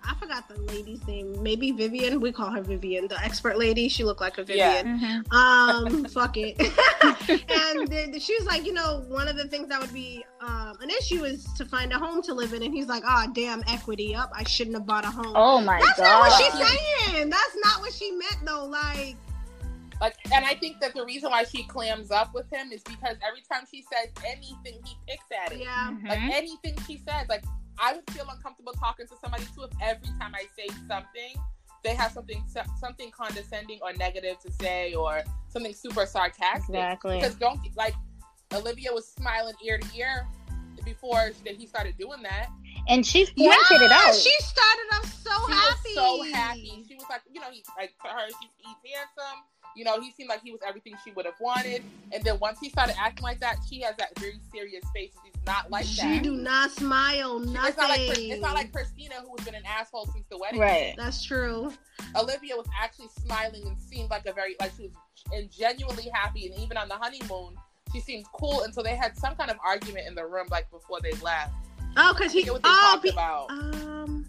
[0.06, 1.42] I forgot the lady's name.
[1.42, 2.20] Maybe Vivian.
[2.20, 3.88] We call her Vivian, the expert lady.
[3.90, 4.84] She looked like a Yeah.
[4.84, 5.26] Vivian.
[5.32, 6.60] Um, fuck it.
[7.30, 10.78] and then she was like, you know, one of the things that would be um,
[10.82, 12.64] an issue is to find a home to live in.
[12.64, 14.32] And he's like, ah, damn, equity up.
[14.36, 15.34] I shouldn't have bought a home.
[15.36, 16.04] Oh my That's god.
[16.06, 16.54] not what she's
[17.14, 17.30] saying.
[17.30, 18.66] That's not what she meant, though.
[18.66, 19.16] Like,
[20.04, 23.16] Like, and I think that the reason why she clams up with him is because
[23.26, 25.60] every time she says anything, he picks at it.
[25.60, 25.92] yeah.
[25.92, 26.10] Mhm.
[26.10, 27.44] Like anything she says, like
[27.80, 31.34] I would feel uncomfortable talking to somebody too if every time I say something,
[31.86, 32.44] they have something
[32.80, 36.76] something condescending or negative to say or something super sarcastic.
[36.76, 37.16] Exactly.
[37.22, 37.96] Because don't like
[38.54, 40.28] Olivia was smiling ear to ear
[40.84, 42.50] before that he started doing that.
[42.90, 44.14] And she's Yeah, pointed it out.
[44.16, 45.96] she started off so she happy.
[45.96, 46.86] was so happy.
[46.90, 49.40] She was like, you know, he like to her, she, he's handsome.
[49.76, 51.84] You know, he seemed like he was everything she would have wanted.
[52.12, 55.12] And then once he started acting like that, she has that very serious face.
[55.24, 56.14] She's not like she that.
[56.16, 57.68] She do not smile, nothing.
[57.70, 60.60] It's not like it's not like Christina, who has been an asshole since the wedding.
[60.60, 60.94] Right.
[60.98, 61.74] That's true.
[62.16, 64.92] Olivia was actually smiling and seemed like a very like she was
[65.34, 66.48] and genuinely happy.
[66.52, 67.56] And even on the honeymoon,
[67.92, 71.00] she seemed cool until they had some kind of argument in the room like before
[71.02, 71.54] they left.
[71.98, 72.50] Oh, because I he.
[72.50, 73.50] what they Oh, talked be- about.
[73.52, 74.26] um.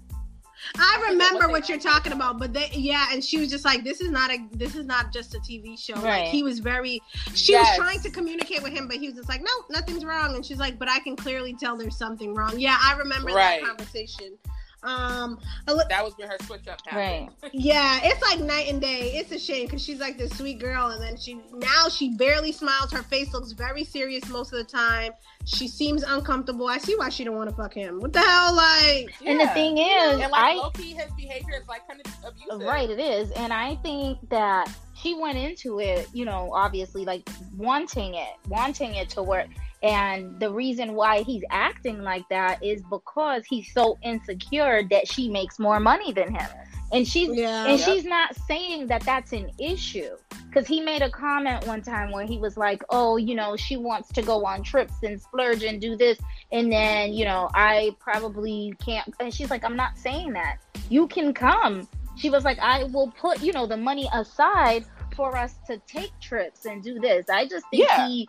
[0.76, 4.00] I remember what, you're talking about, but they, yeah, and she was just like, "This
[4.00, 6.24] is not a, this is not just a TV show." Right.
[6.24, 7.00] Like he was very,
[7.34, 7.70] she yes.
[7.70, 10.44] was trying to communicate with him, but he was just like, "No, nothing's wrong," and
[10.44, 13.60] she's like, "But I can clearly tell there's something wrong." Yeah, I remember right.
[13.60, 14.38] that conversation.
[14.84, 17.30] Um, that was where her switch up happened.
[17.42, 17.50] Right.
[17.54, 19.12] yeah, it's like night and day.
[19.14, 22.52] It's a shame because she's like this sweet girl, and then she now she barely
[22.52, 22.92] smiles.
[22.92, 25.12] Her face looks very serious most of the time.
[25.46, 26.68] She seems uncomfortable.
[26.68, 28.00] I see why she don't want to fuck him.
[28.00, 29.14] What the hell, like?
[29.20, 29.32] Yeah.
[29.32, 32.66] And the thing is, and like I, key, his behavior is like kind of abusive.
[32.66, 34.70] Right, it is, and I think that
[35.04, 39.48] she went into it, you know, obviously like wanting it, wanting it to work
[39.84, 45.28] and the reason why he's acting like that is because he's so insecure that she
[45.28, 46.48] makes more money than him.
[46.90, 47.88] And she's yeah, and yep.
[47.88, 52.24] she's not saying that that's an issue because he made a comment one time where
[52.24, 55.80] he was like, "Oh, you know, she wants to go on trips and splurge and
[55.80, 56.18] do this,
[56.52, 60.58] and then you know, I probably can't." And she's like, "I'm not saying that.
[60.88, 64.86] You can come." She was like, "I will put you know the money aside
[65.16, 68.06] for us to take trips and do this." I just think yeah.
[68.06, 68.28] he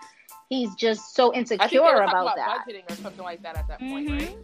[0.49, 2.65] he's just so insecure about, about, that.
[2.67, 4.17] Budgeting or something like that at that point, mm-hmm.
[4.17, 4.37] right?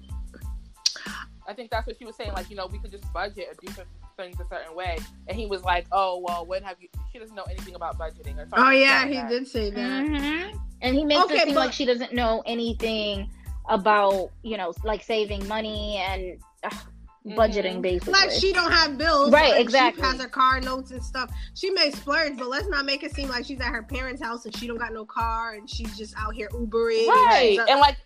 [1.48, 2.34] I think that's what she was saying.
[2.34, 3.74] Like, you know, we could just budget or do
[4.18, 4.98] things a certain way.
[5.28, 8.36] And he was like, "Oh, well, when have you?" She doesn't know anything about budgeting
[8.36, 8.60] or something.
[8.60, 9.30] Oh yeah, like he that.
[9.30, 10.06] did say that.
[10.06, 10.58] Mm-hmm.
[10.82, 13.30] And he makes okay, it seem but- like she doesn't know anything
[13.70, 16.78] about you know like saving money and mm-hmm.
[17.26, 17.82] Budgeting mm-hmm.
[17.82, 18.14] basically.
[18.14, 19.32] Like she don't have bills.
[19.32, 20.04] Right, like exactly.
[20.04, 21.32] She has her car notes and stuff.
[21.54, 24.46] She may splurge, but let's not make it seem like she's at her parents' house
[24.46, 27.08] and she don't got no car and she's just out here Ubering.
[27.08, 27.58] Right.
[27.60, 27.98] And, and like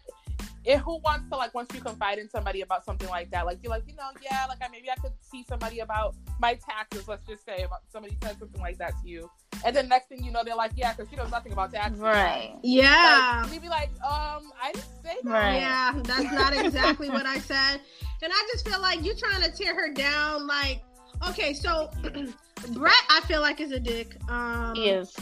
[0.68, 3.60] and who wants to like once you confide in somebody about something like that like
[3.62, 7.08] you're like you know yeah like I, maybe i could see somebody about my taxes
[7.08, 9.30] let's just say about somebody said something like that to you
[9.64, 12.00] and then next thing you know they're like yeah because she knows nothing about taxes
[12.00, 15.56] right yeah like, you'd be like um i didn't say that right.
[15.56, 17.80] yeah that's not exactly what i said
[18.22, 20.84] and i just feel like you're trying to tear her down like
[21.28, 21.90] okay so
[22.74, 25.16] brett i feel like is a dick um he is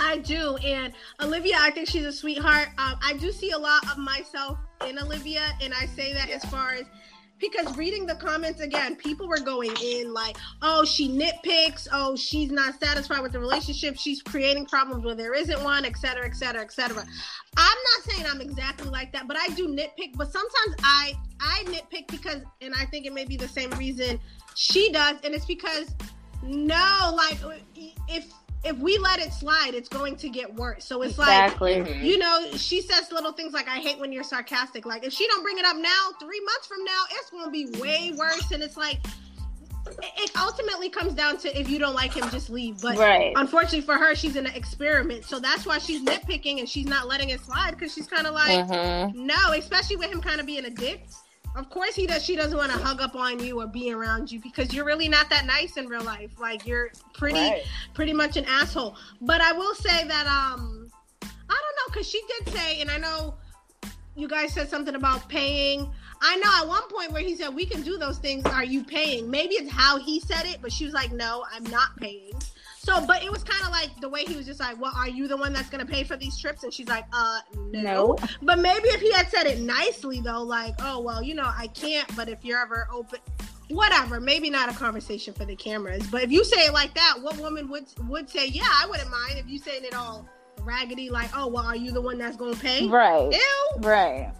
[0.00, 0.56] I do.
[0.58, 2.68] And Olivia, I think she's a sweetheart.
[2.78, 5.42] Um, I do see a lot of myself in Olivia.
[5.60, 6.36] And I say that yeah.
[6.36, 6.84] as far as
[7.38, 11.88] because reading the comments again, people were going in like, oh, she nitpicks.
[11.92, 13.96] Oh, she's not satisfied with the relationship.
[13.96, 17.04] She's creating problems where there isn't one, etc., etc., etc.
[17.56, 20.16] I'm not saying I'm exactly like that, but I do nitpick.
[20.16, 24.18] But sometimes I I nitpick because, and I think it may be the same reason
[24.54, 25.94] she does, and it's because
[26.42, 27.38] no, like
[28.08, 28.26] if
[28.64, 30.84] if we let it slide, it's going to get worse.
[30.84, 31.80] So it's exactly.
[31.80, 34.84] like, you know, she says little things like, I hate when you're sarcastic.
[34.84, 37.50] Like, if she don't bring it up now, three months from now, it's going to
[37.50, 38.50] be way worse.
[38.50, 38.98] And it's like,
[40.18, 42.80] it ultimately comes down to if you don't like him, just leave.
[42.80, 43.32] But right.
[43.36, 45.24] unfortunately for her, she's in an experiment.
[45.24, 48.34] So that's why she's nitpicking and she's not letting it slide because she's kind of
[48.34, 49.26] like, mm-hmm.
[49.26, 51.06] no, especially with him kind of being a dick.
[51.58, 52.24] Of course he does.
[52.24, 55.08] She doesn't want to hug up on you or be around you because you're really
[55.08, 56.30] not that nice in real life.
[56.38, 57.64] Like you're pretty, right.
[57.94, 58.96] pretty much an asshole.
[59.20, 60.88] But I will say that um,
[61.22, 63.34] I don't know because she did say, and I know
[64.14, 65.90] you guys said something about paying.
[66.20, 68.44] I know at one point where he said we can do those things.
[68.46, 69.28] Are you paying?
[69.28, 72.32] Maybe it's how he said it, but she was like, no, I'm not paying.
[72.88, 75.08] So, but it was kind of like the way he was just like, "Well, are
[75.08, 78.18] you the one that's gonna pay for these trips?" And she's like, "Uh, no." no.
[78.40, 81.66] But maybe if he had said it nicely though, like, "Oh, well, you know, I
[81.66, 83.18] can't, but if you're ever open."
[83.68, 87.18] Whatever, maybe not a conversation for the cameras, but if you say it like that,
[87.20, 90.26] what woman would would say, "Yeah, I wouldn't mind." If you saying it all
[90.62, 93.30] raggedy, like, "Oh, well, are you the one that's gonna pay?" Right.
[93.30, 93.80] Ew.
[93.80, 94.32] Right.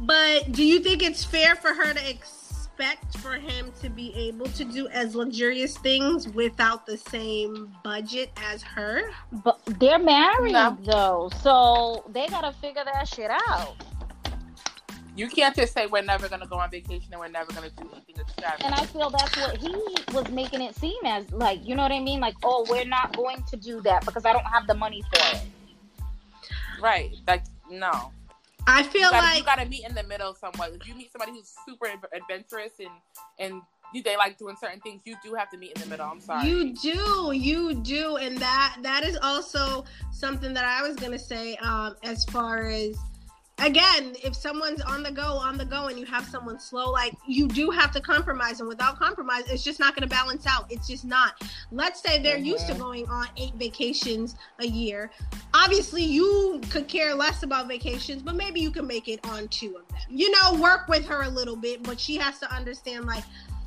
[0.00, 2.37] But do you think it's fair for her to ex-
[2.78, 8.30] expect for him to be able to do as luxurious things without the same budget
[8.36, 9.10] as her.
[9.32, 10.78] But they're married no.
[10.84, 13.74] though, so they gotta figure that shit out.
[15.16, 17.88] You can't just say we're never gonna go on vacation and we're never gonna do
[17.92, 18.64] anything extravagant.
[18.64, 19.74] And I feel that's what he
[20.14, 22.20] was making it seem as like, you know what I mean?
[22.20, 25.36] Like, oh, we're not going to do that because I don't have the money for
[25.36, 25.42] it.
[26.80, 27.16] Right.
[27.26, 28.12] Like, no.
[28.68, 30.72] I feel you gotta, like you gotta meet in the middle somewhat.
[30.74, 32.90] If you meet somebody who's super adventurous and
[33.38, 33.62] and
[33.94, 36.06] you, they like doing certain things, you do have to meet in the middle.
[36.06, 36.46] I'm sorry.
[36.46, 41.56] You do, you do, and that that is also something that I was gonna say.
[41.56, 42.98] Um, as far as
[43.58, 47.14] again, if someone's on the go, on the go, and you have someone slow, like
[47.26, 48.60] you do have to compromise.
[48.60, 50.66] And without compromise, it's just not going to balance out.
[50.70, 51.42] It's just not.
[51.70, 52.46] Let's say they're mm-hmm.
[52.46, 55.10] used to going on eight vacations a year.
[55.54, 59.76] Obviously, you could care less about vacations, but maybe you can make it on two
[59.76, 59.98] of them.
[60.08, 63.24] You know, work with her a little bit, but she has to understand, like,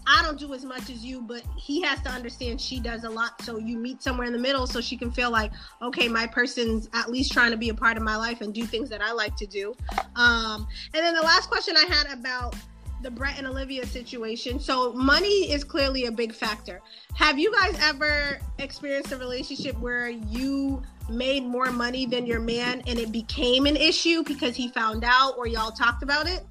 [0.08, 3.10] I don't do as much as you, but he has to understand she does a
[3.10, 3.42] lot.
[3.44, 5.52] So you meet somewhere in the middle so she can feel like,
[5.82, 8.66] okay, my person's at least trying to be a part of my life and do
[8.66, 9.76] things that I like to do.
[10.16, 12.56] Um, and then the last question I had about
[13.02, 14.60] the Brett and Olivia situation.
[14.60, 16.82] So money is clearly a big factor.
[17.16, 22.82] Have you guys ever experienced a relationship where you made more money than your man
[22.88, 26.46] and it became an issue because he found out or y'all talked about it?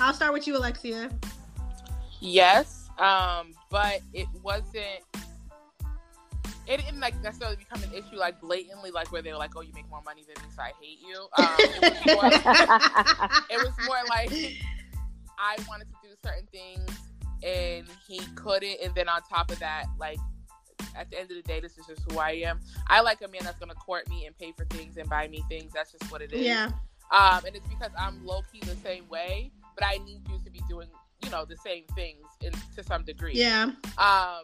[0.00, 1.10] I'll start with you, Alexia.
[2.20, 5.02] Yes, um, but it wasn't.
[6.66, 9.60] It didn't like necessarily become an issue like blatantly, like where they were like, "Oh,
[9.60, 13.58] you make more money than me, so I hate you." Um, it, was more, it
[13.58, 14.32] was more like
[15.38, 16.90] I wanted to do certain things
[17.42, 20.18] and he couldn't, and then on top of that, like
[20.96, 22.60] at the end of the day, this is just who I am.
[22.88, 25.44] I like a man that's gonna court me and pay for things and buy me
[25.48, 25.72] things.
[25.72, 26.40] That's just what it is.
[26.40, 26.70] Yeah.
[27.12, 30.50] Um, and it's because I'm low key the same way, but I need you to
[30.50, 30.88] be doing,
[31.24, 33.34] you know, the same things in to some degree.
[33.34, 33.70] Yeah.
[33.98, 34.42] Um,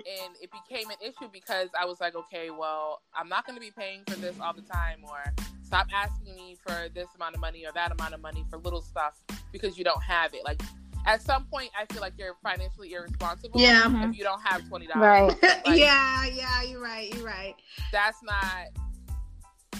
[0.00, 3.60] and it became an issue because I was like, okay, well, I'm not going to
[3.60, 5.18] be paying for this all the time, or
[5.64, 8.80] stop asking me for this amount of money or that amount of money for little
[8.82, 9.14] stuff
[9.52, 10.44] because you don't have it.
[10.44, 10.60] Like
[11.06, 13.60] at some point, I feel like you're financially irresponsible.
[13.60, 14.08] Yeah.
[14.08, 15.28] If you don't have twenty Right.
[15.30, 15.34] dollars.
[15.42, 17.12] Like, yeah, yeah, you're right.
[17.14, 17.54] You're right.
[17.92, 18.68] That's not.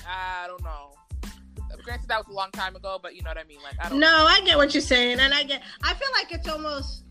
[0.06, 0.92] I don't know.
[1.82, 3.58] Granted, that was a long time ago, but you know what I mean.
[3.62, 4.00] Like I don't.
[4.00, 5.62] No, I get what you're saying, and I get.
[5.82, 7.04] I feel like it's almost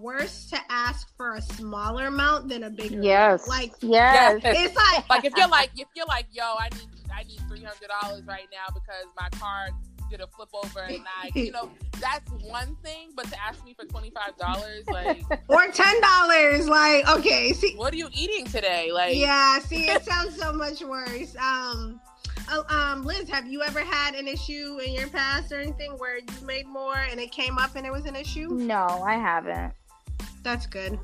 [0.00, 3.00] worse to ask for a smaller amount than a bigger.
[3.00, 3.46] yes.
[3.46, 3.48] amount.
[3.48, 4.40] Like yes.
[4.44, 7.62] it's like like if you're like if you're like yo i need i need three
[7.62, 9.68] hundred dollars right now because my car
[10.10, 11.70] did a flip over and i you know
[12.00, 16.68] that's one thing but to ask me for twenty five dollars like or ten dollars.
[16.68, 20.82] Like okay, see, what are you eating today like yeah, see, it sounds so much
[20.82, 21.34] worse.
[21.36, 22.00] Um.
[22.52, 26.18] Oh, Um, Liz, have you ever had an issue in your past or anything where
[26.18, 28.48] you made more and it came up and it was an issue?
[28.50, 29.72] No, I haven't.
[30.42, 30.98] That's good.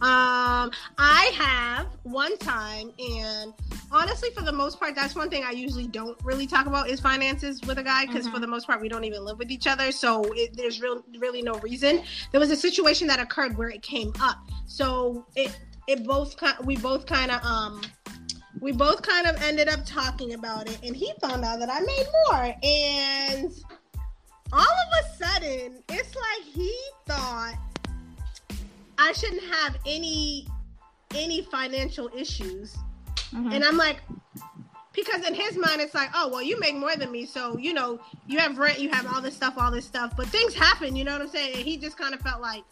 [0.00, 3.52] Um, I have one time, and
[3.92, 6.98] honestly, for the most part, that's one thing I usually don't really talk about is
[6.98, 8.32] finances with a guy because Mhm.
[8.32, 11.04] for the most part, we don't even live with each other, so it, there's real,
[11.18, 12.02] really no reason.
[12.32, 15.56] There was a situation that occurred where it came up, so it
[15.86, 16.34] it both
[16.64, 17.80] we both kind of um
[18.60, 21.80] we both kind of ended up talking about it, and he found out that I
[21.80, 23.52] made more, and
[24.52, 26.74] all of a sudden, it's like he
[27.06, 27.54] thought
[28.98, 30.46] I shouldn't have any
[31.14, 32.76] any financial issues.
[33.32, 33.54] Mhm.
[33.54, 34.00] And I'm like,
[34.94, 37.26] because in his mind, it's like, oh, well, you make more than me.
[37.26, 40.14] So, you know, you have rent, you have all this stuff, all this stuff.
[40.16, 41.56] But things happen, you know what I'm saying?
[41.56, 42.62] And he just kind of felt like,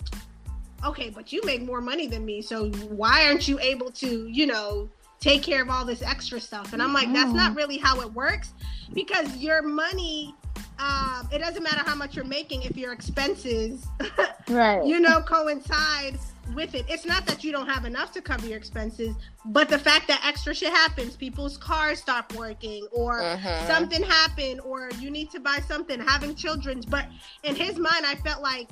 [0.85, 2.43] okay, but you make more money than me.
[2.43, 4.89] So why aren't you able to, you know,
[5.21, 6.73] take care of all this extra stuff?
[6.73, 8.53] And I'm like, that's not really how it works
[8.93, 10.35] because your money.
[10.79, 13.87] Um, it doesn't matter how much you're making if your expenses
[14.49, 14.83] right.
[14.87, 16.19] you know, coincide
[16.55, 16.87] with it.
[16.89, 19.15] It's not that you don't have enough to cover your expenses,
[19.45, 23.67] but the fact that extra shit happens, people's cars stop working, or Mhm.
[23.67, 26.87] something happened, or you need to buy something, having children's.
[26.87, 27.09] But
[27.43, 28.71] in his mind, I felt like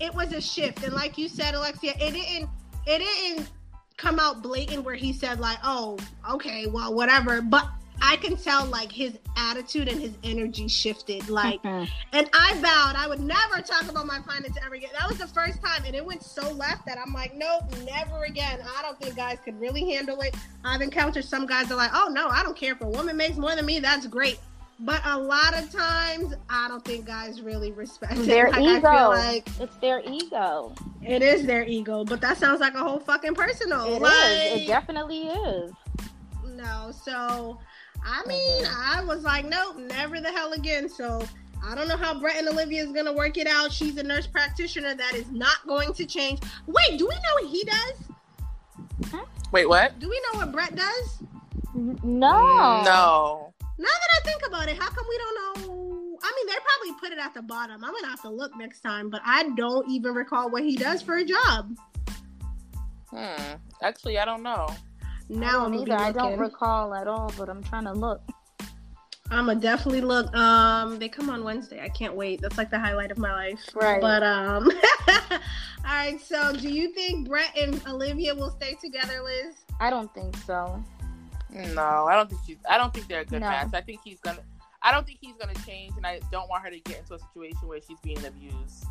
[0.00, 2.48] it was a shift, and like you said, Alexia, it didn't,
[2.86, 3.50] it didn't
[3.96, 5.98] come out blatant where he said like, "Oh,
[6.30, 7.68] okay, well, whatever," but.
[8.02, 11.28] I can tell like his attitude and his energy shifted.
[11.28, 11.88] Like Mhm.
[12.12, 14.90] and I vowed I would never talk about my finances ever again.
[14.98, 18.24] That was the first time, and it went so left that I'm like, nope, never
[18.24, 18.58] again.
[18.76, 20.34] I don't think guys could really handle it.
[20.64, 23.16] I've encountered some guys that are like, oh no, I don't care if a woman
[23.16, 23.78] makes more than me.
[23.78, 24.38] That's great.
[24.80, 28.26] But a lot of times, I don't think guys really respect it.
[28.26, 28.88] Their Like, ego.
[28.88, 30.74] I feel like it's their ego.
[31.02, 33.84] it is their ego, but that sounds like a whole fucking personal.
[33.86, 34.00] It is.
[34.00, 35.70] like, It definitely is.
[36.54, 36.90] no.
[37.04, 37.58] So,
[38.04, 40.88] I mean, I was like, nope, never the hell again.
[40.88, 41.24] So,
[41.66, 43.72] I don't know how Brett and Olivia is going to work it out.
[43.72, 44.94] She's a nurse practitioner.
[44.94, 46.40] That is not going to change.
[46.66, 49.22] Wait, do we know what he does?
[49.52, 51.22] wait what Do we know what Brett does?
[51.74, 52.82] No.
[52.82, 53.43] no
[53.76, 55.34] Now that I think about it, how come we don't
[55.68, 56.18] know?
[56.22, 57.84] I mean, they probably put it at the bottom.
[57.84, 60.76] I'm going to have to look next time, but I don't even recall what he
[60.76, 61.76] does for a job.
[63.10, 63.52] hmm.
[63.82, 64.66] actually i don't know
[65.28, 65.96] Now I I'm don't either.
[65.96, 68.22] I don't recall at all, but I'm trying to look.
[69.30, 70.32] I'm gonna definitely look.
[70.36, 71.80] Um, they come on Wednesday.
[71.82, 72.40] I can't wait.
[72.42, 73.60] That's like the highlight of my life.
[73.74, 74.00] Right.
[74.00, 74.70] But um,
[75.08, 75.38] all
[75.84, 76.20] right.
[76.20, 79.56] So, do you think Brett and Olivia will stay together, Liz?
[79.80, 80.82] I don't think so.
[81.54, 83.48] No i don't think she's i don't think they're a good No.
[83.48, 84.40] match i think he's gonna
[84.82, 87.18] i don't think he's gonna change and i don't want her to get into a
[87.18, 88.86] situation where she's being abused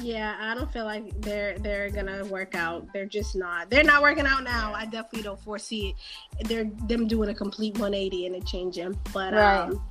[0.00, 2.86] Yeah, I don't feel like they're they're gonna work out.
[2.92, 3.68] They're just not.
[3.70, 4.72] They're not working out now.
[4.72, 5.94] I definitely don't foresee
[6.38, 6.46] it.
[6.48, 8.96] They're them doing a complete 180 and a change him.
[9.12, 9.68] But Right.
[9.68, 9.82] um,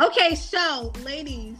[0.00, 0.34] okay.
[0.36, 1.58] So, ladies.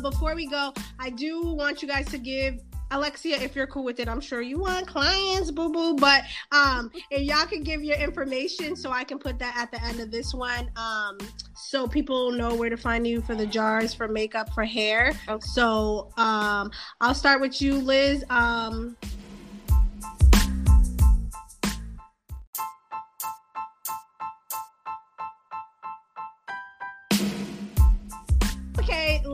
[0.00, 2.60] But before we go, I do want you guys to give
[2.92, 5.94] Alexia, if you're cool with it, I'm sure you want clients, boo boo.
[5.94, 9.80] But um, if y'all can give your information so I can put that at the
[9.84, 11.18] end of this one, um,
[11.54, 15.12] so people know where to find you for the jars, for makeup, for hair.
[15.28, 15.46] Okay.
[15.52, 18.24] So um, I'll start with you, Liz.
[18.28, 18.96] Um,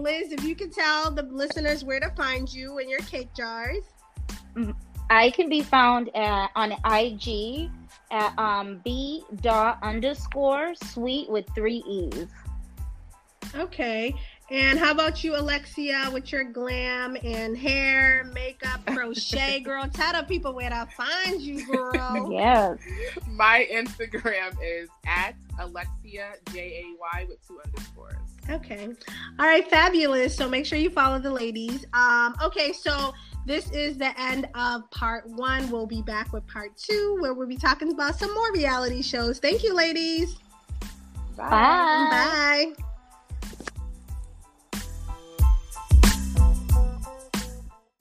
[0.06, 3.82] Liz, if you can tell the listeners where to find you and your cake jars.
[5.10, 7.68] I can be found at, on IG
[8.12, 12.28] at um, b dot underscore sweet with three e's.
[13.56, 14.14] Okay.
[14.48, 19.88] And how about you, Alexia, with your glam and hair, makeup, crochet, girl?
[19.92, 22.30] Tell the people where to find you, girl.
[22.36, 22.78] Yes.
[23.28, 28.16] My Instagram is at Alexia J A Y with two underscores.
[28.48, 28.88] Okay.
[29.38, 30.36] All right, fabulous.
[30.36, 31.84] So make sure you follow the ladies.
[31.92, 33.14] Um, okay, so
[33.46, 35.70] this is the end of part one.
[35.70, 39.38] We'll be back with part two, where we'll be talking about some more reality shows.
[39.38, 40.36] Thank you, ladies.
[41.36, 42.72] Bye.
[42.76, 42.85] Bye.